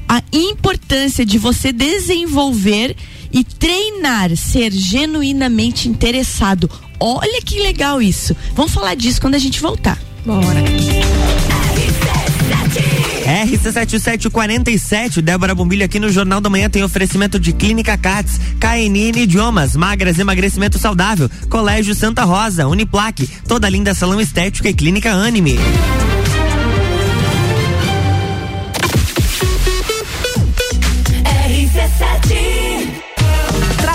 A 0.07 0.21
importância 0.31 1.25
de 1.25 1.37
você 1.37 1.71
desenvolver 1.71 2.95
e 3.31 3.43
treinar, 3.43 4.35
ser 4.35 4.71
genuinamente 4.71 5.89
interessado. 5.89 6.69
Olha 6.99 7.41
que 7.41 7.59
legal 7.59 8.01
isso. 8.01 8.35
Vamos 8.53 8.73
falar 8.73 8.95
disso 8.95 9.19
quando 9.19 9.35
a 9.35 9.39
gente 9.39 9.59
voltar. 9.59 9.97
Bora. 10.25 10.63
RC7747, 13.25 15.21
Débora 15.21 15.55
Bombilho 15.55 15.83
aqui 15.83 15.99
no 15.99 16.09
Jornal 16.09 16.39
da 16.39 16.49
Manhã 16.49 16.69
tem 16.69 16.83
oferecimento 16.83 17.39
de 17.39 17.51
Clínica 17.53 17.97
Cats, 17.97 18.39
KNN 18.59 19.23
Idiomas, 19.23 19.75
Magras 19.75 20.19
Emagrecimento 20.19 20.77
Saudável, 20.77 21.29
Colégio 21.49 21.95
Santa 21.95 22.23
Rosa, 22.23 22.67
Uniplaque, 22.67 23.27
toda 23.47 23.67
linda 23.67 23.95
salão 23.95 24.21
estética 24.21 24.69
e 24.69 24.73
Clínica 24.73 25.11
Anime. 25.11 25.57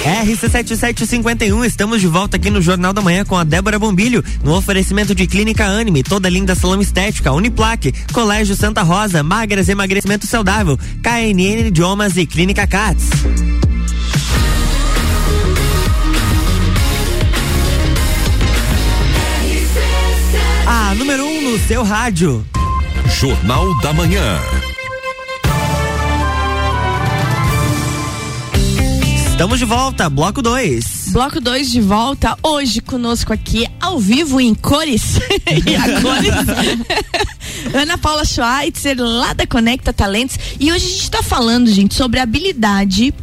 RC7 0.00 0.74
RC7751, 0.76 1.64
estamos 1.64 2.00
de 2.00 2.06
volta 2.06 2.36
aqui 2.36 2.50
no 2.50 2.60
Jornal 2.60 2.92
da 2.92 3.00
Manhã 3.00 3.24
com 3.24 3.36
a 3.36 3.44
Débora 3.44 3.78
Bombilho, 3.78 4.24
no 4.42 4.54
oferecimento 4.54 5.14
de 5.14 5.26
Clínica 5.26 5.66
Anime, 5.66 6.02
toda 6.02 6.28
linda 6.28 6.54
salão 6.54 6.80
estética, 6.80 7.32
Uniplaque, 7.32 7.92
Colégio 8.12 8.54
Santa 8.56 8.82
Rosa, 8.82 9.22
Magras 9.22 9.68
Emagrecimento 9.68 10.26
Saudável, 10.26 10.78
KNN 11.02 11.68
Idiomas 11.68 12.16
e 12.16 12.26
Clínica 12.26 12.66
Cats. 12.66 13.08
A 20.66 20.94
número 20.94 21.24
1 21.24 21.28
um 21.28 21.50
no 21.50 21.58
seu 21.66 21.82
rádio. 21.82 22.44
Jornal 23.06 23.80
da 23.80 23.92
Manhã. 23.92 24.38
Estamos 29.40 29.58
de 29.58 29.64
volta, 29.64 30.10
bloco 30.10 30.42
2. 30.42 31.12
Bloco 31.12 31.40
2 31.40 31.70
de 31.70 31.80
volta, 31.80 32.36
hoje 32.42 32.82
conosco 32.82 33.32
aqui, 33.32 33.66
ao 33.80 33.98
vivo 33.98 34.38
em 34.38 34.54
cores. 34.54 35.14
e 35.66 35.76
a 35.76 35.98
cores. 36.02 36.30
Ana 37.72 37.96
Paula 37.96 38.26
Schweitzer, 38.26 38.98
lá 39.00 39.32
da 39.32 39.46
Conecta 39.46 39.94
Talentos. 39.94 40.38
E 40.60 40.70
hoje 40.70 40.84
a 40.84 40.88
gente 40.90 41.02
está 41.04 41.22
falando, 41.22 41.70
gente, 41.70 41.94
sobre 41.94 42.20
habilidade 42.20 43.14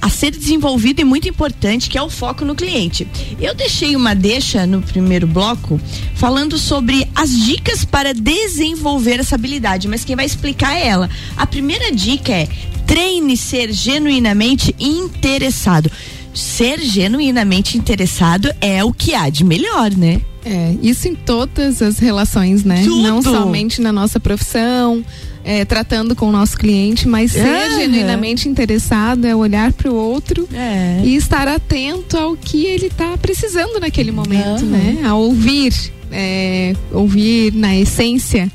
a 0.00 0.08
ser 0.08 0.30
desenvolvido 0.30 1.00
e 1.00 1.04
muito 1.04 1.28
importante, 1.28 1.90
que 1.90 1.98
é 1.98 2.02
o 2.02 2.08
foco 2.08 2.42
no 2.42 2.54
cliente. 2.54 3.06
Eu 3.38 3.54
deixei 3.54 3.94
uma 3.94 4.14
deixa 4.14 4.66
no 4.66 4.80
primeiro 4.80 5.26
bloco 5.26 5.78
falando 6.14 6.56
sobre 6.56 7.06
as 7.14 7.30
dicas 7.30 7.84
para 7.84 8.14
desenvolver 8.14 9.20
essa 9.20 9.34
habilidade, 9.34 9.88
mas 9.88 10.06
quem 10.06 10.16
vai 10.16 10.24
explicar 10.24 10.74
é 10.74 10.86
ela. 10.86 11.10
A 11.36 11.46
primeira 11.46 11.92
dica 11.92 12.32
é 12.32 12.48
treine 12.86 13.36
ser 13.36 13.72
genuinamente 13.72 14.74
interessado. 14.78 15.90
Ser 16.32 16.80
genuinamente 16.80 17.78
interessado 17.78 18.50
é 18.60 18.84
o 18.84 18.92
que 18.92 19.14
há 19.14 19.28
de 19.30 19.42
melhor, 19.42 19.90
né? 19.90 20.20
É, 20.44 20.74
isso 20.82 21.08
em 21.08 21.14
todas 21.14 21.82
as 21.82 21.98
relações, 21.98 22.62
né? 22.62 22.82
Tudo. 22.84 23.02
Não 23.02 23.20
somente 23.22 23.80
na 23.80 23.90
nossa 23.90 24.20
profissão, 24.20 25.04
é, 25.42 25.64
tratando 25.64 26.14
com 26.14 26.28
o 26.28 26.32
nosso 26.32 26.56
cliente, 26.56 27.08
mas 27.08 27.32
ser 27.32 27.40
Aham. 27.40 27.80
genuinamente 27.80 28.48
interessado 28.48 29.24
é 29.26 29.34
olhar 29.34 29.72
para 29.72 29.90
o 29.90 29.94
outro 29.94 30.48
É. 30.52 31.00
e 31.04 31.16
estar 31.16 31.48
atento 31.48 32.16
ao 32.16 32.36
que 32.36 32.64
ele 32.66 32.86
está 32.86 33.16
precisando 33.18 33.80
naquele 33.80 34.12
momento, 34.12 34.62
Aham. 34.62 34.66
né? 34.66 34.98
A 35.04 35.14
ouvir, 35.14 35.72
é, 36.12 36.74
ouvir 36.92 37.52
na 37.52 37.74
essência, 37.76 38.50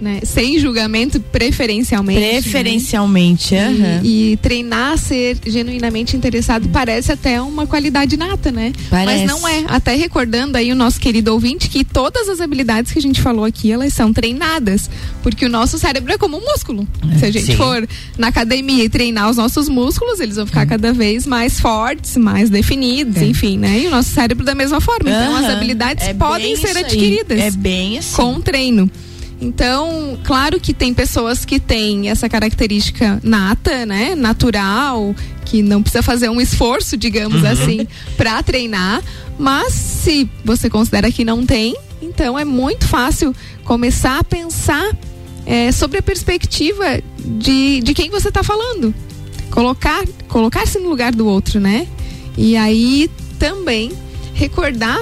né? 0.00 0.20
Sem 0.24 0.58
julgamento, 0.58 1.18
preferencialmente. 1.20 2.20
né? 2.20 2.40
Preferencialmente, 2.42 3.54
aham. 3.54 4.00
E, 4.02 4.32
e 4.32 4.36
treinar 4.36 4.92
a 4.92 4.96
ser 4.96 5.36
genuinamente 5.46 6.16
interessado 6.16 6.68
parece 6.68 7.12
até 7.12 7.40
uma 7.40 7.66
qualidade 7.66 8.16
nata, 8.16 8.50
né? 8.52 8.72
Parece. 8.90 9.24
Mas 9.26 9.30
não 9.30 9.46
é. 9.48 9.64
Até 9.68 9.94
recordando 9.94 10.56
aí 10.58 10.70
o 10.72 10.74
nosso 10.76 11.00
querido 11.00 11.32
ouvinte 11.32 11.68
que 11.68 11.84
todas 11.84 12.28
as 12.28 12.40
habilidades 12.40 12.92
que 12.92 12.98
a 12.98 13.02
gente 13.02 13.20
falou 13.22 13.44
aqui, 13.44 13.70
elas 13.72 13.92
são 13.92 14.12
treinadas. 14.12 14.90
Porque 15.22 15.44
o 15.46 15.48
nosso 15.48 15.78
cérebro 15.78 16.12
é 16.12 16.18
como 16.18 16.36
um 16.36 16.40
músculo. 16.44 16.86
Se 17.18 17.24
a 17.24 17.30
gente 17.30 17.46
sim. 17.46 17.56
for 17.56 17.86
na 18.18 18.28
academia 18.28 18.84
e 18.84 18.88
treinar 18.88 19.30
os 19.30 19.36
nossos 19.36 19.68
músculos, 19.68 20.20
eles 20.20 20.36
vão 20.36 20.44
Hum. 20.44 20.48
ficar 20.48 20.66
cada 20.66 20.92
vez 20.92 21.26
mais 21.26 21.58
fortes, 21.58 22.16
mais 22.16 22.48
definidos, 22.48 23.20
enfim, 23.22 23.58
né? 23.58 23.80
E 23.80 23.86
o 23.88 23.90
nosso 23.90 24.10
cérebro 24.10 24.44
da 24.44 24.54
mesma 24.54 24.80
forma. 24.80 25.10
Então 25.10 25.34
as 25.36 25.44
É. 25.46 25.52
Habilidades 25.52 26.06
É 26.06 26.14
podem 26.14 26.54
ser 26.56 26.68
isso 26.68 26.78
aí. 26.78 26.84
adquiridas 26.84 27.38
É 27.40 27.50
bem 27.50 27.98
assim. 27.98 28.14
com 28.16 28.40
treino. 28.40 28.90
Então, 29.40 30.18
claro 30.24 30.58
que 30.58 30.72
tem 30.72 30.94
pessoas 30.94 31.44
que 31.44 31.60
têm 31.60 32.08
essa 32.08 32.28
característica 32.28 33.20
nata, 33.22 33.84
né, 33.84 34.14
natural, 34.14 35.14
que 35.44 35.62
não 35.62 35.82
precisa 35.82 36.02
fazer 36.02 36.28
um 36.28 36.40
esforço, 36.40 36.96
digamos 36.96 37.44
assim, 37.44 37.86
para 38.16 38.42
treinar. 38.42 39.02
Mas 39.38 39.72
se 39.74 40.28
você 40.44 40.70
considera 40.70 41.12
que 41.12 41.24
não 41.24 41.44
tem, 41.44 41.76
então 42.00 42.38
é 42.38 42.44
muito 42.44 42.86
fácil 42.86 43.34
começar 43.64 44.18
a 44.18 44.24
pensar 44.24 44.90
eh, 45.44 45.70
sobre 45.70 45.98
a 45.98 46.02
perspectiva 46.02 47.00
de, 47.18 47.80
de 47.80 47.94
quem 47.94 48.10
você 48.10 48.28
está 48.28 48.42
falando. 48.42 48.94
Colocar, 49.50 50.04
colocar-se 50.28 50.78
no 50.78 50.88
lugar 50.88 51.14
do 51.14 51.26
outro, 51.26 51.60
né? 51.60 51.86
E 52.36 52.56
aí 52.56 53.10
também 53.38 53.92
recordar 54.34 54.98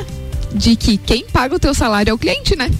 de 0.54 0.76
que 0.76 0.96
quem 0.96 1.24
paga 1.26 1.56
o 1.56 1.58
teu 1.58 1.74
salário 1.74 2.10
é 2.10 2.14
o 2.14 2.18
cliente, 2.18 2.56
né? 2.56 2.70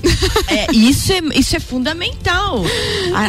É, 0.47 0.73
isso, 0.73 1.13
é, 1.13 1.21
isso 1.35 1.57
é 1.57 1.61
fundamental. 1.61 2.63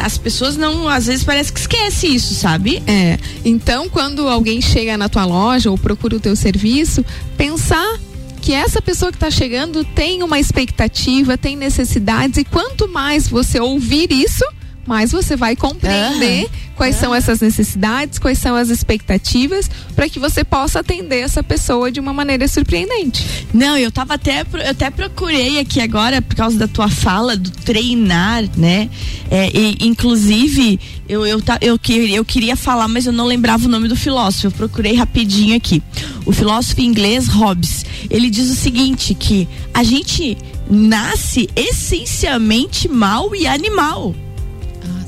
As 0.04 0.16
pessoas 0.16 0.56
não, 0.56 0.88
às 0.88 1.06
vezes 1.06 1.24
parece 1.24 1.52
que 1.52 1.58
esquece 1.58 2.06
isso, 2.06 2.34
sabe? 2.34 2.82
É. 2.86 3.18
Então, 3.44 3.88
quando 3.88 4.28
alguém 4.28 4.60
chega 4.60 4.96
na 4.96 5.08
tua 5.08 5.24
loja 5.24 5.70
ou 5.70 5.76
procura 5.76 6.16
o 6.16 6.20
teu 6.20 6.36
serviço, 6.36 7.04
pensar 7.36 7.98
que 8.40 8.52
essa 8.52 8.80
pessoa 8.80 9.10
que 9.10 9.16
está 9.16 9.30
chegando 9.30 9.84
tem 9.84 10.22
uma 10.22 10.38
expectativa, 10.38 11.36
tem 11.36 11.56
necessidades 11.56 12.38
e 12.38 12.44
quanto 12.44 12.86
mais 12.86 13.26
você 13.26 13.58
ouvir 13.58 14.12
isso, 14.12 14.44
mais 14.86 15.12
você 15.12 15.36
vai 15.36 15.56
compreender 15.56 16.44
Aham. 16.44 16.50
quais 16.76 16.96
são 16.96 17.14
essas 17.14 17.40
necessidades, 17.40 18.18
quais 18.18 18.38
são 18.38 18.54
as 18.54 18.68
expectativas, 18.68 19.70
para 19.94 20.08
que 20.08 20.18
você 20.18 20.44
possa 20.44 20.80
atender 20.80 21.20
essa 21.20 21.42
pessoa 21.42 21.90
de 21.90 22.00
uma 22.00 22.12
maneira 22.12 22.46
surpreendente. 22.48 23.46
Não, 23.52 23.76
eu 23.76 23.90
tava 23.90 24.14
até, 24.14 24.40
eu 24.40 24.70
até 24.70 24.90
procurei 24.90 25.58
aqui 25.58 25.80
agora, 25.80 26.20
por 26.22 26.36
causa 26.36 26.58
da 26.58 26.68
tua 26.68 26.88
fala, 26.88 27.36
do 27.36 27.50
treinar, 27.50 28.44
né? 28.56 28.88
É, 29.30 29.50
e, 29.52 29.78
inclusive, 29.80 30.78
eu, 31.08 31.26
eu, 31.26 31.42
eu, 31.60 31.78
eu 32.08 32.24
queria 32.24 32.56
falar, 32.56 32.88
mas 32.88 33.06
eu 33.06 33.12
não 33.12 33.26
lembrava 33.26 33.66
o 33.66 33.68
nome 33.68 33.88
do 33.88 33.96
filósofo. 33.96 34.48
Eu 34.48 34.50
procurei 34.50 34.94
rapidinho 34.94 35.56
aqui. 35.56 35.82
O 36.24 36.32
filósofo 36.32 36.80
inglês 36.80 37.28
Hobbes, 37.28 37.84
ele 38.10 38.28
diz 38.30 38.50
o 38.50 38.54
seguinte, 38.54 39.14
que 39.14 39.48
a 39.72 39.82
gente 39.82 40.36
nasce 40.68 41.48
essencialmente 41.54 42.88
mal 42.88 43.34
e 43.34 43.46
animal. 43.46 44.14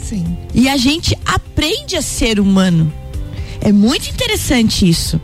Sim. 0.08 0.24
E 0.54 0.68
a 0.68 0.76
gente 0.76 1.16
aprende 1.24 1.96
a 1.96 2.02
ser 2.02 2.40
humano. 2.40 2.92
É 3.60 3.72
muito 3.72 4.08
interessante 4.10 4.88
isso. 4.88 5.20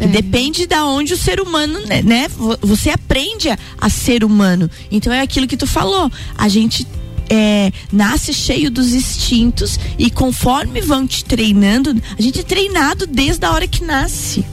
É. 0.00 0.06
Depende 0.06 0.66
da 0.66 0.84
onde 0.84 1.14
o 1.14 1.16
ser 1.16 1.40
humano, 1.40 1.80
né, 1.86 2.02
né? 2.02 2.28
Vo- 2.28 2.58
Você 2.62 2.90
aprende 2.90 3.48
a, 3.50 3.58
a 3.80 3.88
ser 3.90 4.22
humano. 4.24 4.70
Então 4.90 5.12
é 5.12 5.20
aquilo 5.20 5.46
que 5.46 5.56
tu 5.56 5.66
falou. 5.66 6.10
A 6.36 6.48
gente 6.48 6.86
é, 7.30 7.72
nasce 7.92 8.32
cheio 8.32 8.70
dos 8.70 8.92
instintos 8.94 9.78
e 9.98 10.10
conforme 10.10 10.80
vão 10.80 11.06
te 11.06 11.24
treinando, 11.24 11.94
a 12.18 12.22
gente 12.22 12.40
é 12.40 12.42
treinado 12.42 13.06
desde 13.06 13.44
a 13.44 13.50
hora 13.52 13.66
que 13.66 13.82
nasce. 13.84 14.44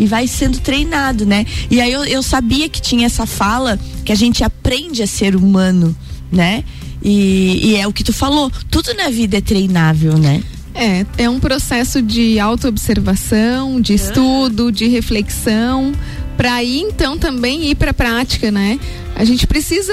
E 0.00 0.06
vai 0.06 0.28
sendo 0.28 0.60
treinado, 0.60 1.26
né? 1.26 1.44
E 1.70 1.80
aí 1.80 1.92
eu, 1.92 2.04
eu 2.04 2.22
sabia 2.22 2.68
que 2.68 2.80
tinha 2.80 3.06
essa 3.06 3.26
fala 3.26 3.78
que 4.04 4.12
a 4.12 4.14
gente 4.16 4.44
aprende 4.44 5.02
a 5.02 5.06
ser 5.08 5.34
humano, 5.34 5.96
né? 6.30 6.64
E, 7.02 7.70
e 7.70 7.76
é 7.76 7.86
o 7.86 7.92
que 7.92 8.04
tu 8.04 8.12
falou, 8.12 8.50
tudo 8.70 8.92
na 8.94 9.08
vida 9.08 9.38
é 9.38 9.40
treinável, 9.40 10.18
né? 10.18 10.42
É, 10.74 11.04
é 11.24 11.30
um 11.30 11.40
processo 11.40 12.00
de 12.00 12.38
autoobservação, 12.38 13.80
de 13.80 13.94
estudo, 13.94 14.70
de 14.70 14.86
reflexão, 14.86 15.92
para 16.36 16.54
aí 16.54 16.78
então 16.78 17.18
também 17.18 17.68
ir 17.70 17.74
para 17.74 17.90
a 17.90 17.94
prática, 17.94 18.50
né? 18.50 18.78
A 19.16 19.24
gente 19.24 19.44
precisa 19.46 19.92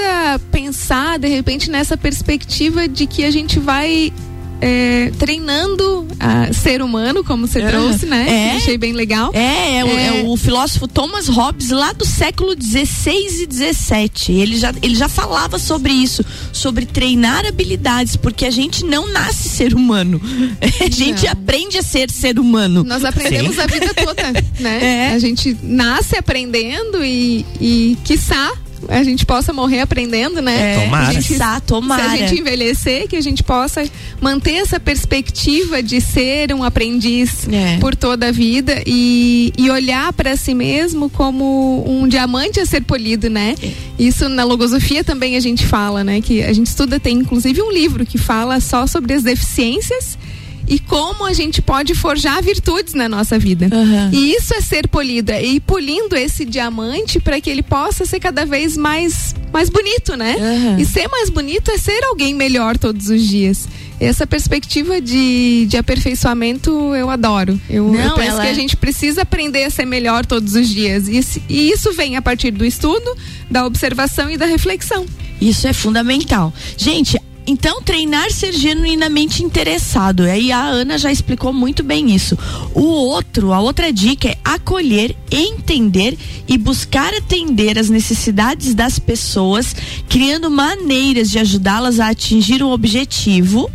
pensar 0.52 1.18
de 1.18 1.26
repente 1.26 1.68
nessa 1.68 1.96
perspectiva 1.96 2.86
de 2.86 3.06
que 3.06 3.24
a 3.24 3.30
gente 3.32 3.58
vai 3.58 4.12
é, 4.60 5.10
treinando 5.18 6.06
a 6.18 6.52
ser 6.52 6.82
humano, 6.82 7.22
como 7.24 7.46
você 7.46 7.60
É. 7.60 7.68
trouxe, 7.68 8.06
né? 8.06 8.52
É. 8.52 8.56
Achei 8.56 8.76
bem 8.78 8.92
legal. 8.92 9.30
É, 9.34 9.78
é, 9.78 9.84
o, 9.84 9.88
É. 9.88 10.32
é 10.32 10.36
filósofo 10.36 10.86
Thomas 10.86 11.28
Hobbes 11.28 11.70
lá 11.70 11.92
do 11.92 12.04
século 12.06 12.54
16 12.54 13.40
e 13.40 13.46
17. 13.46 14.32
Ele 14.32 14.56
já, 14.56 14.72
ele 14.82 14.94
já 14.94 15.08
falava 15.08 15.58
sobre 15.58 15.92
isso, 15.92 16.24
sobre 16.52 16.86
treinar 16.86 17.44
habilidades, 17.46 18.16
porque 18.16 18.44
a 18.46 18.50
gente 18.50 18.84
não 18.84 19.08
nasce 19.08 19.48
ser 19.48 19.74
humano. 19.74 20.20
A 20.80 20.90
gente 20.90 21.24
Não. 21.24 21.32
aprende 21.32 21.78
a 21.78 21.82
ser 21.82 22.10
ser 22.10 22.38
humano. 22.38 22.84
Nós 22.84 23.04
aprendemos 23.04 23.56
Sim. 23.56 23.60
a 23.62 23.66
vida 23.66 23.92
toda, 23.94 24.22
né? 24.60 25.08
É. 25.10 25.14
A 25.14 25.18
gente 25.18 25.56
nasce 25.62 26.16
aprendendo 26.16 27.04
e, 27.04 27.44
e 27.60 27.96
quiçá, 28.04 28.52
a 28.88 29.02
gente 29.02 29.24
possa 29.26 29.52
morrer 29.52 29.80
aprendendo, 29.80 30.40
né? 30.40 30.74
É, 30.76 30.84
Tomara. 30.84 31.08
A 31.08 31.12
gente 31.12 31.38
tomara. 31.66 32.02
Se 32.02 32.08
a 32.08 32.16
gente 32.16 32.40
envelhecer, 32.40 33.08
que 33.08 33.16
a 33.16 33.20
gente 33.20 33.42
possa 33.42 33.84
manter 34.20 34.54
essa 34.56 34.78
perspectiva 34.78 35.82
de 35.82 36.00
ser 36.00 36.52
um 36.54 36.62
aprendiz 36.62 37.48
É. 37.48 37.78
por 37.78 37.94
toda 37.96 38.28
a 38.28 38.32
vida 38.32 38.82
e, 38.86 39.52
e 39.56 39.70
olhar 39.70 40.12
para 40.12 40.36
si 40.36 40.54
mesmo 40.54 41.08
como 41.10 41.84
um 41.86 42.06
diamante 42.08 42.60
a 42.60 42.66
ser 42.66 42.82
polido, 42.82 43.28
né? 43.30 43.54
É. 43.62 43.72
Isso 43.98 44.28
na 44.28 44.44
logosofia 44.44 45.02
também 45.02 45.36
a 45.36 45.40
gente 45.40 45.66
fala, 45.66 46.04
né? 46.04 46.20
Que 46.20 46.42
a 46.42 46.52
gente 46.52 46.66
estuda, 46.68 47.00
tem 47.00 47.18
inclusive 47.18 47.60
um 47.62 47.70
livro 47.72 48.04
que 48.06 48.18
fala 48.18 48.60
só 48.60 48.86
sobre 48.86 49.14
as 49.14 49.22
deficiências 49.22 50.18
e 50.68 50.78
como 50.78 51.24
a 51.24 51.32
gente 51.32 51.62
pode 51.62 51.94
forjar 51.94 52.42
virtudes 52.42 52.94
na 52.94 53.08
nossa 53.08 53.38
vida. 53.38 53.68
Uhum. 53.72 54.10
E 54.12 54.34
isso 54.34 54.54
é 54.54 54.60
ser 54.60 54.88
polido, 54.88 55.30
é 55.30 55.44
ir 55.44 55.60
polindo 55.60 56.16
esse 56.16 56.44
diamante 56.44 57.20
para 57.20 57.40
que 57.40 57.48
ele 57.50 57.62
possa 57.62 58.04
ser 58.04 58.18
cada 58.20 58.44
vez 58.44 58.76
mais, 58.76 59.34
mais 59.52 59.68
bonito, 59.70 60.16
né? 60.16 60.36
Uhum. 60.38 60.78
E 60.78 60.84
ser 60.84 61.08
mais 61.08 61.30
bonito 61.30 61.70
é 61.70 61.78
ser 61.78 62.02
alguém 62.04 62.34
melhor 62.34 62.76
todos 62.76 63.08
os 63.08 63.22
dias. 63.22 63.68
Essa 63.98 64.26
perspectiva 64.26 65.00
de, 65.00 65.66
de 65.68 65.76
aperfeiçoamento 65.76 66.70
eu 66.94 67.08
adoro. 67.08 67.58
Eu, 67.70 67.90
Não, 67.90 68.00
eu 68.00 68.14
penso 68.14 68.40
que 68.40 68.46
é- 68.46 68.50
a 68.50 68.54
gente 68.54 68.76
precisa 68.76 69.22
aprender 69.22 69.64
a 69.64 69.70
ser 69.70 69.86
melhor 69.86 70.26
todos 70.26 70.54
os 70.54 70.68
dias. 70.68 71.08
E, 71.08 71.20
e 71.48 71.70
isso 71.70 71.92
vem 71.92 72.16
a 72.16 72.22
partir 72.22 72.50
do 72.50 72.64
estudo, 72.64 73.16
da 73.50 73.64
observação 73.64 74.30
e 74.30 74.36
da 74.36 74.44
reflexão. 74.46 75.06
Isso 75.40 75.66
é 75.66 75.72
fundamental. 75.72 76.52
Gente, 76.76 77.18
então 77.46 77.80
treinar 77.80 78.30
ser 78.30 78.52
genuinamente 78.52 79.44
interessado. 79.44 80.24
Aí 80.24 80.50
a 80.50 80.64
Ana 80.64 80.98
já 80.98 81.12
explicou 81.12 81.52
muito 81.52 81.82
bem 81.82 82.14
isso. 82.14 82.36
O 82.74 82.82
outro, 82.82 83.52
a 83.52 83.60
outra 83.60 83.92
dica 83.92 84.28
é 84.28 84.38
acolher, 84.44 85.14
entender 85.30 86.18
e 86.48 86.58
buscar 86.58 87.14
atender 87.14 87.78
as 87.78 87.88
necessidades 87.88 88.74
das 88.74 88.98
pessoas, 88.98 89.74
criando 90.08 90.50
maneiras 90.50 91.30
de 91.30 91.38
ajudá-las 91.38 92.00
a 92.00 92.08
atingir 92.08 92.62
o 92.62 92.70
objetivo 92.70 93.70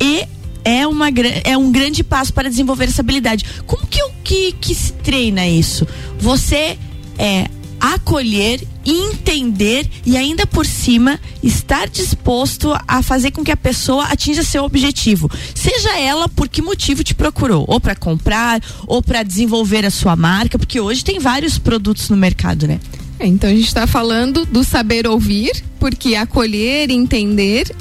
e 0.00 0.26
é, 0.64 0.86
uma, 0.86 1.08
é 1.44 1.56
um 1.56 1.72
grande 1.72 2.04
passo 2.04 2.32
para 2.32 2.48
desenvolver 2.48 2.84
essa 2.84 3.02
habilidade. 3.02 3.44
Como 3.66 3.86
que, 3.86 4.00
que, 4.22 4.52
que 4.52 4.74
se 4.74 4.92
treina 4.92 5.46
isso? 5.46 5.86
Você 6.18 6.78
é 7.18 7.48
acolher, 7.82 8.62
entender 8.86 9.90
e 10.06 10.16
ainda 10.16 10.46
por 10.46 10.64
cima 10.64 11.18
estar 11.42 11.88
disposto 11.88 12.72
a 12.86 13.02
fazer 13.02 13.32
com 13.32 13.42
que 13.42 13.50
a 13.50 13.56
pessoa 13.56 14.04
atinja 14.04 14.44
seu 14.44 14.62
objetivo. 14.62 15.28
Seja 15.52 15.98
ela 15.98 16.28
por 16.28 16.48
que 16.48 16.62
motivo 16.62 17.02
te 17.02 17.12
procurou, 17.12 17.64
ou 17.66 17.80
para 17.80 17.96
comprar, 17.96 18.62
ou 18.86 19.02
para 19.02 19.24
desenvolver 19.24 19.84
a 19.84 19.90
sua 19.90 20.14
marca, 20.14 20.56
porque 20.56 20.78
hoje 20.80 21.04
tem 21.04 21.18
vários 21.18 21.58
produtos 21.58 22.08
no 22.08 22.16
mercado, 22.16 22.68
né? 22.68 22.78
É, 23.18 23.26
então 23.26 23.50
a 23.50 23.52
gente 23.52 23.66
está 23.66 23.86
falando 23.86 24.46
do 24.46 24.62
saber 24.62 25.06
ouvir, 25.06 25.50
porque 25.80 26.14
acolher 26.14 26.88
entender. 26.88 27.74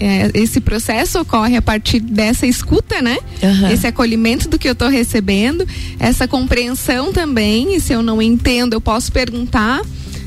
É, 0.00 0.30
esse 0.34 0.60
processo 0.60 1.20
ocorre 1.20 1.56
a 1.56 1.62
partir 1.62 2.00
dessa 2.00 2.46
escuta, 2.46 3.02
né? 3.02 3.18
Aham. 3.42 3.70
Esse 3.70 3.86
acolhimento 3.86 4.48
do 4.48 4.58
que 4.58 4.66
eu 4.66 4.72
estou 4.72 4.88
recebendo, 4.88 5.66
essa 5.98 6.26
compreensão 6.26 7.12
também. 7.12 7.76
E 7.76 7.80
se 7.80 7.92
eu 7.92 8.02
não 8.02 8.20
entendo, 8.22 8.72
eu 8.72 8.80
posso 8.80 9.12
perguntar. 9.12 9.82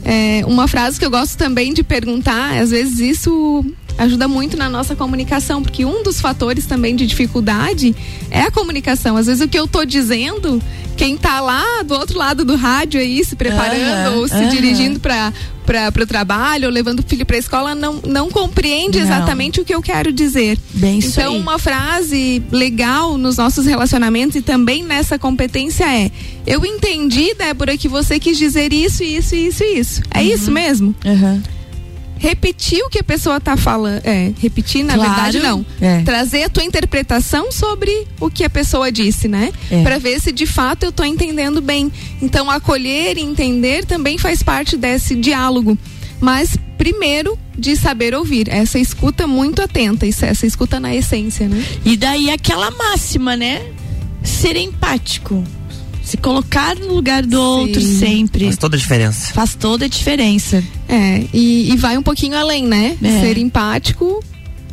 É, 0.06 0.44
uma 0.46 0.68
frase 0.68 1.00
que 1.00 1.06
eu 1.06 1.10
gosto 1.10 1.38
também 1.38 1.74
de 1.74 1.82
perguntar, 1.82 2.60
às 2.60 2.72
vezes 2.72 3.00
isso 3.00 3.66
ajuda 3.98 4.28
muito 4.28 4.58
na 4.58 4.70
nossa 4.70 4.96
comunicação, 4.96 5.62
porque 5.62 5.86
um 5.86 6.04
dos 6.04 6.20
fatores 6.20 6.66
também 6.66 6.96
de 6.96 7.06
dificuldade 7.06 7.96
é 8.32 8.42
a 8.42 8.52
comunicação. 8.52 9.16
Às 9.18 9.28
vezes 9.28 9.42
o 9.46 9.48
que 9.48 9.58
eu 9.58 9.68
tô 9.68 9.86
dizendo, 9.86 10.62
quem 10.98 11.18
tá 11.18 11.40
lá 11.40 11.84
do 11.84 11.94
outro 11.94 12.18
lado 12.18 12.44
do 12.44 12.56
rádio 12.56 13.00
aí 13.00 13.24
se 13.24 13.36
preparando 13.36 14.08
Aham, 14.10 14.16
ou 14.18 14.28
se 14.28 14.34
aham. 14.36 14.50
dirigindo 14.50 15.00
para 15.00 15.32
para 15.66 16.04
o 16.04 16.06
trabalho 16.06 16.66
ou 16.66 16.72
levando 16.74 17.00
o 17.00 17.04
filho 17.04 17.26
para 17.26 17.38
a 17.38 17.40
escola 17.40 17.74
não, 17.74 18.02
não 18.06 18.30
compreende 18.30 18.98
Não. 18.98 19.06
exatamente 19.06 19.62
o 19.62 19.66
que 19.66 19.74
eu 19.74 19.82
quero 19.82 20.12
dizer. 20.12 20.60
Bem 20.74 21.00
então, 21.02 21.38
uma 21.38 21.58
frase 21.58 22.44
legal 22.52 23.18
nos 23.18 23.38
nossos 23.38 23.66
relacionamentos 23.66 24.36
e 24.36 24.42
também 24.42 24.84
nessa 24.84 25.18
competência 25.18 25.86
é: 25.86 26.12
eu 26.46 26.66
entendi, 26.66 27.34
Débora, 27.34 27.78
que 27.78 27.88
você 27.88 28.20
quis 28.20 28.38
dizer 28.38 28.74
isso, 28.74 29.04
isso, 29.06 29.36
isso, 29.36 29.64
isso. 29.64 30.02
É 30.12 30.20
Uhum. 30.20 30.26
isso 30.28 30.52
mesmo? 30.52 30.94
Aham. 31.06 31.42
Repetir 32.18 32.82
o 32.84 32.90
que 32.90 33.00
a 33.00 33.04
pessoa 33.04 33.40
tá 33.42 33.58
falando. 33.58 34.02
É, 34.06 34.32
repetir, 34.40 34.84
na 34.84 34.94
Claro. 34.96 35.10
verdade, 35.14 35.40
não. 35.40 35.66
É. 35.82 36.02
Trazer 36.04 36.44
a 36.44 36.50
tua 36.50 36.64
interpretação 36.64 37.52
sobre 37.52 38.08
o 38.20 38.30
que 38.30 38.44
a 38.44 38.50
pessoa 38.50 38.92
disse, 38.92 39.28
né? 39.28 39.52
É. 39.70 39.84
Pra 39.84 39.98
ver 39.98 40.20
se 40.22 40.32
de 40.32 40.46
fato 40.46 40.84
eu 40.84 40.92
tô 40.92 41.04
entendendo 41.04 41.62
bem. 41.62 41.92
Então, 42.22 42.50
acolher 42.50 43.18
e 43.18 43.22
entender 43.22 43.86
também 43.86 44.18
faz 44.18 44.42
parte 44.42 44.78
desse 44.78 45.16
diálogo. 45.16 45.78
Mas 46.22 46.58
primeiro 46.78 47.38
de 47.58 47.76
saber 47.76 48.16
ouvir, 48.16 48.48
essa 48.50 48.80
escuta 48.80 49.28
muito 49.28 49.62
atenta, 49.62 50.06
isso, 50.06 50.24
essa 50.26 50.46
escuta 50.48 50.80
na 50.80 50.96
essência, 50.96 51.48
né? 51.48 51.64
E 51.86 51.98
daí 51.98 52.30
aquela 52.32 52.72
máxima, 52.72 53.36
né? 53.36 53.62
Ser 54.24 54.56
empático. 54.56 55.44
Se 56.04 56.18
colocar 56.18 56.76
no 56.76 56.94
lugar 56.94 57.26
do 57.26 57.40
outro 57.40 57.82
sempre. 57.82 58.46
Faz 58.46 58.58
toda 58.58 58.76
a 58.76 58.80
diferença. 58.80 59.34
Faz 59.34 59.56
toda 59.56 59.86
a 59.86 59.88
diferença. 59.88 60.64
É, 60.88 61.24
e, 61.34 61.72
e 61.72 61.78
vai 61.78 61.98
um 61.98 62.04
pouquinho 62.04 62.38
além, 62.38 62.68
né? 62.68 62.98
É. 63.02 63.22
Ser 63.22 63.38
empático, 63.38 64.24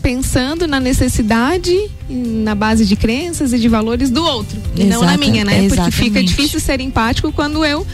pensando 0.03 0.67
na 0.67 0.81
necessidade, 0.81 1.75
na 2.09 2.55
base 2.55 2.85
de 2.85 2.97
crenças 2.97 3.53
e 3.53 3.59
de 3.59 3.69
valores 3.69 4.11
do 4.11 4.25
outro. 4.25 4.59
E 4.77 4.85
não 4.85 5.03
na 5.03 5.17
minha, 5.17 5.45
né? 5.45 5.69
Porque 5.69 5.91
fica 5.91 6.05
exatamente. 6.05 6.29
difícil 6.29 6.61
ser 6.61 6.81
empático 6.81 7.31
quando 7.33 7.65
eu 7.65 7.87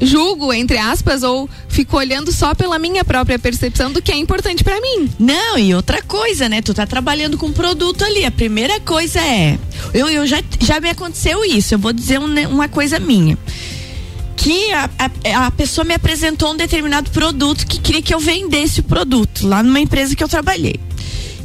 julgo, 0.00 0.52
entre 0.52 0.78
aspas, 0.78 1.22
ou 1.22 1.48
fico 1.68 1.96
olhando 1.96 2.32
só 2.32 2.54
pela 2.54 2.78
minha 2.78 3.04
própria 3.04 3.38
percepção 3.38 3.92
do 3.92 4.00
que 4.00 4.10
é 4.10 4.16
importante 4.16 4.64
pra 4.64 4.80
mim. 4.80 5.10
Não, 5.18 5.58
e 5.58 5.74
outra 5.74 6.02
coisa, 6.02 6.48
né? 6.48 6.62
Tu 6.62 6.72
tá 6.72 6.86
trabalhando 6.86 7.36
com 7.36 7.46
um 7.46 7.52
produto 7.52 8.04
ali. 8.04 8.24
A 8.24 8.30
primeira 8.30 8.80
coisa 8.80 9.20
é. 9.20 9.58
Eu, 9.92 10.08
eu 10.08 10.26
já, 10.26 10.42
já 10.60 10.80
me 10.80 10.90
aconteceu 10.90 11.44
isso. 11.44 11.74
Eu 11.74 11.78
vou 11.78 11.92
dizer 11.92 12.18
um, 12.18 12.26
né, 12.26 12.46
uma 12.46 12.68
coisa 12.68 12.98
minha. 12.98 13.38
Que 14.36 14.72
a, 14.72 14.90
a, 14.98 15.46
a 15.46 15.50
pessoa 15.50 15.84
me 15.84 15.92
apresentou 15.92 16.52
um 16.52 16.56
determinado 16.56 17.10
produto 17.10 17.66
que 17.66 17.78
queria 17.78 18.00
que 18.00 18.14
eu 18.14 18.20
vendesse 18.20 18.80
o 18.80 18.84
produto 18.84 19.46
lá 19.46 19.62
numa 19.62 19.80
empresa 19.80 20.16
que 20.16 20.24
eu 20.24 20.28
trabalhei. 20.28 20.80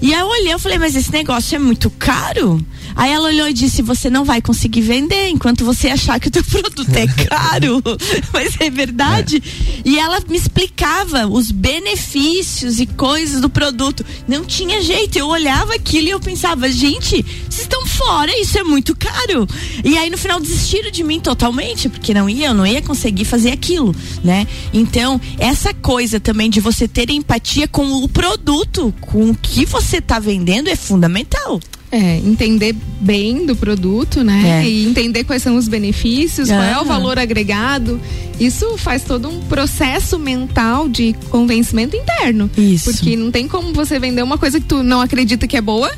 E 0.01 0.13
aí 0.13 0.19
eu 0.19 0.27
olhei, 0.27 0.53
eu 0.53 0.59
falei, 0.59 0.77
mas 0.77 0.95
esse 0.95 1.11
negócio 1.11 1.55
é 1.55 1.59
muito 1.59 1.89
caro? 1.89 2.63
Aí 2.95 3.12
ela 3.12 3.27
olhou 3.27 3.47
e 3.47 3.53
disse: 3.53 3.81
Você 3.81 4.10
não 4.10 4.23
vai 4.23 4.41
conseguir 4.41 4.81
vender 4.81 5.29
enquanto 5.29 5.65
você 5.65 5.89
achar 5.89 6.19
que 6.19 6.29
o 6.29 6.31
teu 6.31 6.43
produto 6.45 6.95
é 6.95 7.08
caro. 7.25 7.81
Mas 8.31 8.55
é 8.60 8.69
verdade. 8.69 9.41
E 9.84 9.99
ela 9.99 10.21
me 10.27 10.38
explicava 10.38 11.27
os 11.27 11.51
benefícios 11.51 12.79
e 12.79 12.86
coisas 12.86 13.41
do 13.41 13.49
produto. 13.49 14.05
Não 14.27 14.45
tinha 14.45 14.81
jeito. 14.81 15.17
Eu 15.17 15.27
olhava 15.27 15.75
aquilo 15.75 16.08
e 16.08 16.12
eu 16.12 16.19
pensava: 16.19 16.71
Gente, 16.71 17.21
vocês 17.49 17.62
estão 17.62 17.86
fora, 17.86 18.31
isso 18.39 18.58
é 18.58 18.63
muito 18.63 18.95
caro. 18.95 19.47
E 19.84 19.97
aí 19.97 20.10
no 20.10 20.17
final 20.17 20.39
desistiram 20.39 20.89
de 20.89 21.03
mim 21.03 21.19
totalmente, 21.19 21.89
porque 21.89 22.13
não 22.13 22.29
ia, 22.29 22.47
eu 22.47 22.53
não 22.53 22.65
ia 22.65 22.81
conseguir 22.81 23.25
fazer 23.25 23.51
aquilo, 23.51 23.95
né? 24.23 24.47
Então, 24.73 25.19
essa 25.38 25.73
coisa 25.73 26.19
também 26.19 26.49
de 26.49 26.60
você 26.60 26.88
ter 26.88 27.10
empatia 27.10 27.67
com 27.67 28.03
o 28.03 28.08
produto, 28.08 28.93
com 29.01 29.29
o 29.31 29.36
que 29.36 29.65
você 29.65 30.01
tá 30.01 30.19
vendendo 30.19 30.69
é 30.69 30.75
fundamental. 30.75 31.60
É, 31.97 32.17
entender 32.17 32.75
bem 32.99 33.45
do 33.45 33.55
produto, 33.55 34.21
né? 34.21 34.62
É. 34.62 34.67
E 34.67 34.86
entender 34.86 35.23
quais 35.23 35.41
são 35.41 35.55
os 35.55 35.69
benefícios, 35.69 36.49
qual 36.49 36.62
é 36.62 36.77
o 36.77 36.84
valor 36.84 37.17
agregado. 37.17 38.01
Isso 38.38 38.77
faz 38.77 39.03
todo 39.05 39.29
um 39.29 39.39
processo 39.43 40.19
mental 40.19 40.89
de 40.89 41.15
convencimento 41.29 41.95
interno. 41.95 42.51
Isso. 42.58 42.91
Porque 42.91 43.15
não 43.15 43.31
tem 43.31 43.47
como 43.47 43.71
você 43.71 43.97
vender 43.97 44.21
uma 44.23 44.38
coisa 44.38 44.60
que 44.60 44.65
tu 44.65 44.84
não 44.84 44.99
acredita 44.99 45.47
que 45.47 45.55
é 45.55 45.62
boa. 45.62 45.89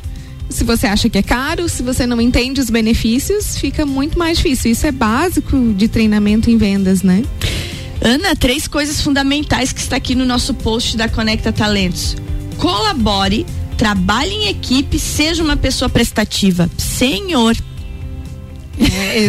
Se 0.51 0.63
você 0.63 0.85
acha 0.85 1.09
que 1.09 1.17
é 1.17 1.23
caro, 1.23 1.67
se 1.67 1.81
você 1.81 2.05
não 2.05 2.21
entende 2.21 2.61
os 2.61 2.69
benefícios, 2.69 3.57
fica 3.57 3.83
muito 3.83 4.19
mais 4.19 4.37
difícil. 4.37 4.69
Isso 4.69 4.85
é 4.85 4.91
básico 4.91 5.73
de 5.73 5.87
treinamento 5.87 6.47
em 6.51 6.57
vendas, 6.57 7.01
né? 7.01 7.23
Ana, 8.01 8.35
três 8.35 8.67
coisas 8.67 9.01
fundamentais 9.01 9.73
que 9.73 9.79
está 9.79 9.95
aqui 9.95 10.13
no 10.13 10.25
nosso 10.25 10.53
post 10.53 10.95
da 10.95 11.09
Conecta 11.09 11.51
Talentos. 11.51 12.15
Colabore, 12.59 13.47
trabalhe 13.77 14.33
em 14.33 14.47
equipe, 14.47 14.99
seja 14.99 15.43
uma 15.43 15.55
pessoa 15.55 15.87
prestativa. 15.87 16.69
Senhor. 16.77 17.55
É. 18.79 19.27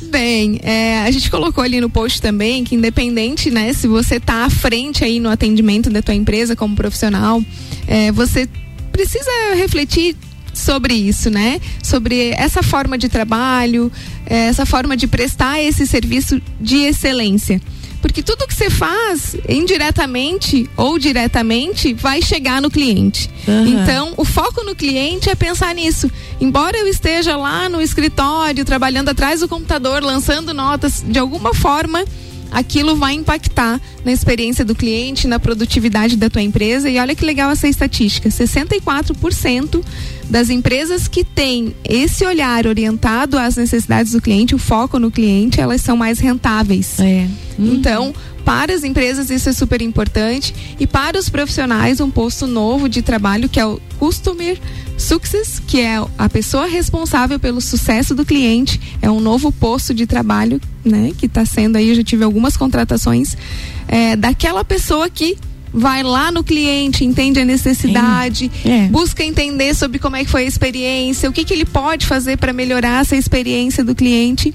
Bem, 0.10 0.60
é, 0.62 1.02
a 1.02 1.10
gente 1.10 1.30
colocou 1.30 1.62
ali 1.62 1.80
no 1.80 1.90
post 1.90 2.20
também 2.20 2.64
que 2.64 2.74
independente, 2.74 3.50
né, 3.50 3.72
se 3.72 3.86
você 3.86 4.18
tá 4.18 4.44
à 4.44 4.50
frente 4.50 5.04
aí 5.04 5.20
no 5.20 5.28
atendimento 5.28 5.90
da 5.90 6.02
tua 6.02 6.14
empresa 6.14 6.56
como 6.56 6.74
profissional, 6.74 7.42
é, 7.86 8.10
você 8.10 8.48
precisa 8.90 9.30
refletir 9.56 10.16
sobre 10.52 10.94
isso, 10.94 11.30
né? 11.30 11.60
Sobre 11.82 12.30
essa 12.30 12.62
forma 12.62 12.96
de 12.96 13.08
trabalho, 13.08 13.90
é, 14.24 14.46
essa 14.46 14.64
forma 14.64 14.96
de 14.96 15.08
prestar 15.08 15.60
esse 15.60 15.86
serviço 15.86 16.40
de 16.60 16.76
excelência. 16.76 17.60
Porque 18.04 18.22
tudo 18.22 18.46
que 18.46 18.52
você 18.52 18.68
faz, 18.68 19.34
indiretamente 19.48 20.68
ou 20.76 20.98
diretamente, 20.98 21.94
vai 21.94 22.20
chegar 22.20 22.60
no 22.60 22.70
cliente. 22.70 23.30
Aham. 23.48 23.66
Então, 23.66 24.12
o 24.18 24.26
foco 24.26 24.62
no 24.62 24.74
cliente 24.74 25.30
é 25.30 25.34
pensar 25.34 25.74
nisso. 25.74 26.10
Embora 26.38 26.76
eu 26.76 26.86
esteja 26.86 27.34
lá 27.34 27.66
no 27.66 27.80
escritório, 27.80 28.62
trabalhando 28.62 29.08
atrás 29.08 29.40
do 29.40 29.48
computador, 29.48 30.02
lançando 30.02 30.52
notas, 30.52 31.02
de 31.02 31.18
alguma 31.18 31.54
forma, 31.54 32.04
aquilo 32.52 32.94
vai 32.94 33.14
impactar 33.14 33.80
na 34.04 34.12
experiência 34.12 34.66
do 34.66 34.74
cliente, 34.74 35.26
na 35.26 35.38
produtividade 35.38 36.14
da 36.14 36.28
tua 36.28 36.42
empresa. 36.42 36.90
E 36.90 36.98
olha 36.98 37.14
que 37.14 37.24
legal 37.24 37.50
essa 37.50 37.66
estatística: 37.66 38.28
64% 38.28 39.82
das 40.28 40.50
empresas 40.50 41.08
que 41.08 41.24
têm 41.24 41.74
esse 41.82 42.22
olhar 42.26 42.66
orientado 42.66 43.38
às 43.38 43.56
necessidades 43.56 44.12
do 44.12 44.20
cliente, 44.20 44.54
o 44.54 44.58
foco 44.58 44.98
no 44.98 45.10
cliente, 45.10 45.58
elas 45.58 45.80
são 45.80 45.96
mais 45.96 46.18
rentáveis. 46.18 47.00
É. 47.00 47.26
Então, 47.58 48.14
para 48.44 48.74
as 48.74 48.84
empresas 48.84 49.30
isso 49.30 49.48
é 49.48 49.52
super 49.52 49.80
importante 49.80 50.54
e 50.78 50.86
para 50.86 51.18
os 51.18 51.28
profissionais 51.28 52.00
um 52.00 52.10
posto 52.10 52.46
novo 52.46 52.88
de 52.88 53.00
trabalho 53.00 53.48
que 53.48 53.58
é 53.58 53.64
o 53.66 53.80
Customer 53.98 54.58
Success, 54.98 55.60
que 55.66 55.80
é 55.80 56.02
a 56.18 56.28
pessoa 56.28 56.66
responsável 56.66 57.38
pelo 57.38 57.60
sucesso 57.60 58.14
do 58.14 58.24
cliente, 58.24 58.80
é 59.00 59.10
um 59.10 59.20
novo 59.20 59.50
posto 59.50 59.94
de 59.94 60.06
trabalho, 60.06 60.60
né, 60.84 61.12
que 61.16 61.26
está 61.26 61.44
sendo 61.44 61.76
aí, 61.76 61.88
eu 61.88 61.94
já 61.94 62.04
tive 62.04 62.22
algumas 62.24 62.56
contratações 62.56 63.36
é, 63.88 64.14
daquela 64.14 64.64
pessoa 64.64 65.08
que 65.08 65.36
vai 65.72 66.04
lá 66.04 66.30
no 66.30 66.44
cliente, 66.44 67.04
entende 67.04 67.40
a 67.40 67.44
necessidade, 67.44 68.50
É. 68.64 68.86
busca 68.88 69.24
entender 69.24 69.74
sobre 69.74 69.98
como 69.98 70.14
é 70.14 70.24
que 70.24 70.30
foi 70.30 70.44
a 70.44 70.46
experiência, 70.46 71.28
o 71.28 71.32
que, 71.32 71.44
que 71.44 71.52
ele 71.52 71.64
pode 71.64 72.06
fazer 72.06 72.36
para 72.36 72.52
melhorar 72.52 73.00
essa 73.00 73.16
experiência 73.16 73.82
do 73.82 73.94
cliente. 73.94 74.54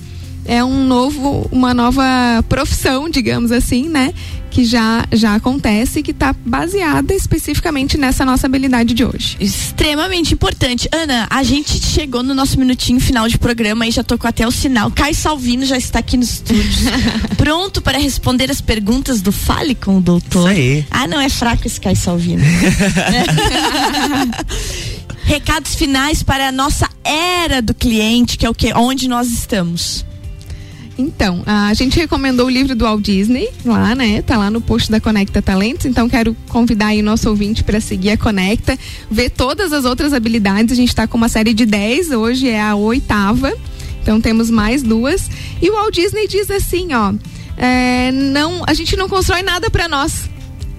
É 0.50 0.64
um 0.64 0.84
novo, 0.84 1.48
uma 1.52 1.76
nova 1.76 2.04
profissão, 2.50 3.08
digamos 3.08 3.52
assim, 3.52 3.88
né? 3.88 4.12
Que 4.50 4.66
já, 4.66 5.06
já 5.12 5.36
acontece 5.36 6.00
e 6.00 6.04
que 6.04 6.10
está 6.10 6.34
baseada 6.44 7.14
especificamente 7.14 8.00
nessa 8.00 8.26
nossa 8.26 8.48
habilidade 8.48 8.96
de 8.96 9.06
hoje. 9.06 9.38
Extremamente 9.40 10.34
importante. 10.34 10.90
Ana, 10.92 11.28
a 11.30 11.44
gente 11.44 11.80
chegou 11.80 12.24
no 12.24 12.34
nosso 12.34 12.58
minutinho 12.58 13.00
final 13.00 13.28
de 13.28 13.38
programa 13.38 13.86
e 13.86 13.92
já 13.92 14.04
tocou 14.04 14.28
até 14.28 14.48
o 14.48 14.50
sinal. 14.50 14.90
Caio 14.90 15.14
Salvino 15.14 15.68
já 15.68 15.78
está 15.78 16.00
aqui 16.00 16.18
nos 16.18 16.32
estúdios. 16.32 16.78
pronto 17.38 17.80
para 17.80 18.00
responder 18.00 18.50
as 18.50 18.60
perguntas 18.60 19.22
do 19.22 19.32
Fale 19.32 19.76
com 19.76 20.00
o 20.00 20.02
Doutor. 20.02 20.52
Isso 20.52 20.60
aí. 20.60 20.84
Ah, 20.90 21.06
não 21.06 21.22
é 21.22 21.30
fraco 21.30 21.68
esse 21.68 21.80
Caio 21.80 21.96
Salvino. 21.96 22.44
Recados 25.26 25.76
finais 25.76 26.24
para 26.24 26.48
a 26.48 26.52
nossa 26.52 26.90
era 27.04 27.62
do 27.62 27.76
cliente, 27.76 28.36
que 28.36 28.48
é 28.48 28.50
o 28.50 28.56
que 28.56 28.74
onde 28.74 29.08
nós 29.08 29.28
estamos. 29.28 30.09
Então, 31.00 31.42
a 31.46 31.74
gente 31.74 31.98
recomendou 31.98 32.48
o 32.48 32.50
livro 32.50 32.76
do 32.76 32.84
Walt 32.84 33.02
Disney 33.02 33.48
lá, 33.64 33.96
né? 33.96 34.22
Tá 34.22 34.36
lá 34.36 34.52
no 34.52 34.60
post 34.60 34.92
da 34.92 35.00
Conecta 35.00 35.42
Talentos. 35.42 35.86
Então, 35.86 36.10
quero 36.10 36.36
convidar 36.50 36.88
aí 36.88 37.00
o 37.00 37.04
nosso 37.04 37.30
ouvinte 37.30 37.64
para 37.64 37.80
seguir 37.80 38.12
a 38.12 38.18
Conecta, 38.18 38.78
ver 39.10 39.30
todas 39.30 39.72
as 39.72 39.86
outras 39.86 40.12
habilidades. 40.12 40.74
A 40.74 40.76
gente 40.76 40.94
tá 40.94 41.08
com 41.08 41.16
uma 41.16 41.30
série 41.30 41.54
de 41.54 41.66
10, 41.66 42.12
hoje 42.12 42.50
é 42.50 42.62
a 42.62 42.76
oitava. 42.76 43.54
Então, 44.02 44.20
temos 44.20 44.50
mais 44.50 44.84
duas. 44.84 45.30
E 45.62 45.70
o 45.70 45.74
Walt 45.76 45.96
Disney 45.96 46.28
diz 46.28 46.52
assim, 46.52 46.94
ó, 46.94 47.14
é, 47.56 48.12
não, 48.12 48.66
a 48.68 48.74
gente 48.74 48.98
não 48.98 49.08
constrói 49.08 49.42
nada 49.42 49.70
para 49.70 49.88
nós. 49.88 50.30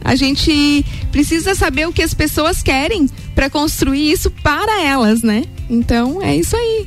A 0.04 0.14
gente 0.16 0.85
precisa 1.11 1.54
saber 1.54 1.88
o 1.88 1.94
que 1.94 2.02
as 2.02 2.12
pessoas 2.12 2.62
querem 2.62 3.09
para 3.35 3.48
construir 3.48 4.12
isso 4.12 4.30
para 4.42 4.83
elas, 4.83 5.22
né? 5.22 5.44
Então, 5.70 6.20
é 6.20 6.37
isso 6.37 6.54
aí. 6.54 6.87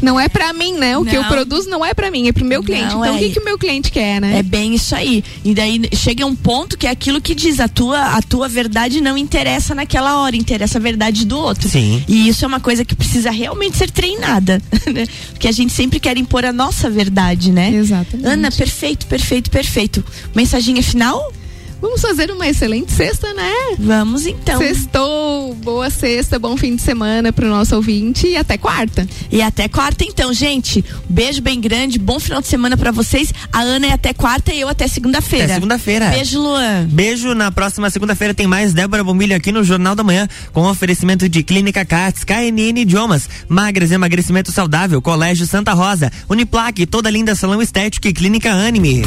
Não 0.00 0.18
é 0.18 0.28
pra 0.28 0.52
mim, 0.52 0.74
né? 0.74 0.96
O 0.96 1.04
que 1.04 1.14
eu 1.16 1.22
Não. 1.22 1.28
produzo 1.28 1.68
não 1.68 1.84
é 1.84 1.92
pra 1.94 2.10
mim, 2.10 2.28
é 2.28 2.32
pro 2.32 2.44
meu 2.44 2.62
cliente. 2.62 2.94
Não, 2.94 3.04
então, 3.04 3.14
o 3.14 3.16
é- 3.16 3.18
que, 3.20 3.30
que 3.30 3.40
o 3.40 3.44
meu 3.44 3.58
cliente 3.58 3.90
quer, 3.90 4.20
né? 4.20 4.38
É 4.38 4.42
bem 4.42 4.74
isso 4.74 4.94
aí. 4.94 5.24
E 5.44 5.54
daí 5.54 5.82
chega 5.94 6.24
um 6.26 6.34
ponto 6.36 6.76
que 6.78 6.86
é 6.86 6.90
aquilo 6.90 7.20
que 7.20 7.34
diz, 7.34 7.60
a 7.60 7.68
tua, 7.68 8.16
a 8.16 8.22
tua 8.22 8.48
verdade 8.48 9.00
não 9.00 9.16
interessa 9.18 9.74
naquela 9.74 10.20
hora, 10.20 10.36
interessa 10.36 10.78
a 10.78 10.80
verdade 10.80 11.24
do 11.26 11.38
outro. 11.38 11.68
Sim. 11.68 12.02
E 12.08 12.28
isso 12.28 12.44
é 12.44 12.48
uma 12.48 12.60
coisa 12.60 12.84
que 12.84 12.94
precisa 12.94 13.30
realmente 13.30 13.76
ser 13.76 13.90
treinada, 13.90 14.62
né? 14.92 15.06
Porque 15.30 15.48
a 15.48 15.52
gente 15.52 15.72
sempre 15.72 15.98
quer 16.00 16.16
impor 16.16 16.44
a 16.44 16.52
nossa 16.52 16.88
verdade, 16.88 17.50
né? 17.52 17.72
Exatamente. 17.72 18.26
Ana, 18.28 18.50
perfeito, 18.50 19.06
perfeito, 19.06 19.50
perfeito. 19.50 20.04
Mensaginha 20.34 20.82
final? 20.82 21.32
Vamos 21.80 22.00
fazer 22.00 22.30
uma 22.30 22.46
excelente 22.48 22.92
sexta, 22.92 23.32
né? 23.34 23.52
Vamos 23.78 24.26
então. 24.26 24.58
Sextou, 24.58 25.54
boa 25.54 25.88
sexta, 25.90 26.38
bom 26.38 26.56
fim 26.56 26.74
de 26.74 26.82
semana 26.82 27.32
pro 27.32 27.48
nosso 27.48 27.76
ouvinte 27.76 28.26
e 28.26 28.36
até 28.36 28.58
quarta. 28.58 29.06
E 29.30 29.40
até 29.40 29.68
quarta 29.68 30.04
então, 30.04 30.32
gente. 30.32 30.84
Beijo 31.08 31.40
bem 31.40 31.60
grande, 31.60 31.98
bom 31.98 32.18
final 32.18 32.40
de 32.40 32.48
semana 32.48 32.76
pra 32.76 32.90
vocês. 32.90 33.32
A 33.52 33.60
Ana 33.60 33.86
é 33.86 33.92
até 33.92 34.12
quarta 34.12 34.52
e 34.52 34.60
eu 34.60 34.68
até 34.68 34.88
segunda-feira. 34.88 35.44
Até 35.44 35.54
segunda-feira. 35.54 36.08
Beijo, 36.08 36.40
Luan. 36.40 36.86
Beijo, 36.90 37.34
na 37.34 37.52
próxima 37.52 37.88
segunda-feira 37.90 38.34
tem 38.34 38.46
mais 38.46 38.72
Débora 38.72 39.04
Bombilho 39.04 39.36
aqui 39.36 39.52
no 39.52 39.62
Jornal 39.62 39.94
da 39.94 40.02
Manhã, 40.02 40.28
com 40.52 40.62
oferecimento 40.68 41.28
de 41.28 41.42
Clínica 41.44 41.84
Cats, 41.84 42.24
KNN 42.24 42.80
Idiomas, 42.80 43.28
Magras 43.48 43.92
Emagrecimento 43.92 44.50
Saudável, 44.50 45.00
Colégio 45.00 45.46
Santa 45.46 45.72
Rosa, 45.74 46.10
Uniplaque, 46.28 46.86
Toda 46.86 47.08
Linda 47.08 47.34
Salão 47.34 47.62
Estético 47.62 48.08
e 48.08 48.12
Clínica 48.12 48.50
Anime. 48.52 49.02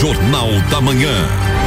Jornal 0.00 0.60
da 0.70 0.80
Manhã. 0.80 1.57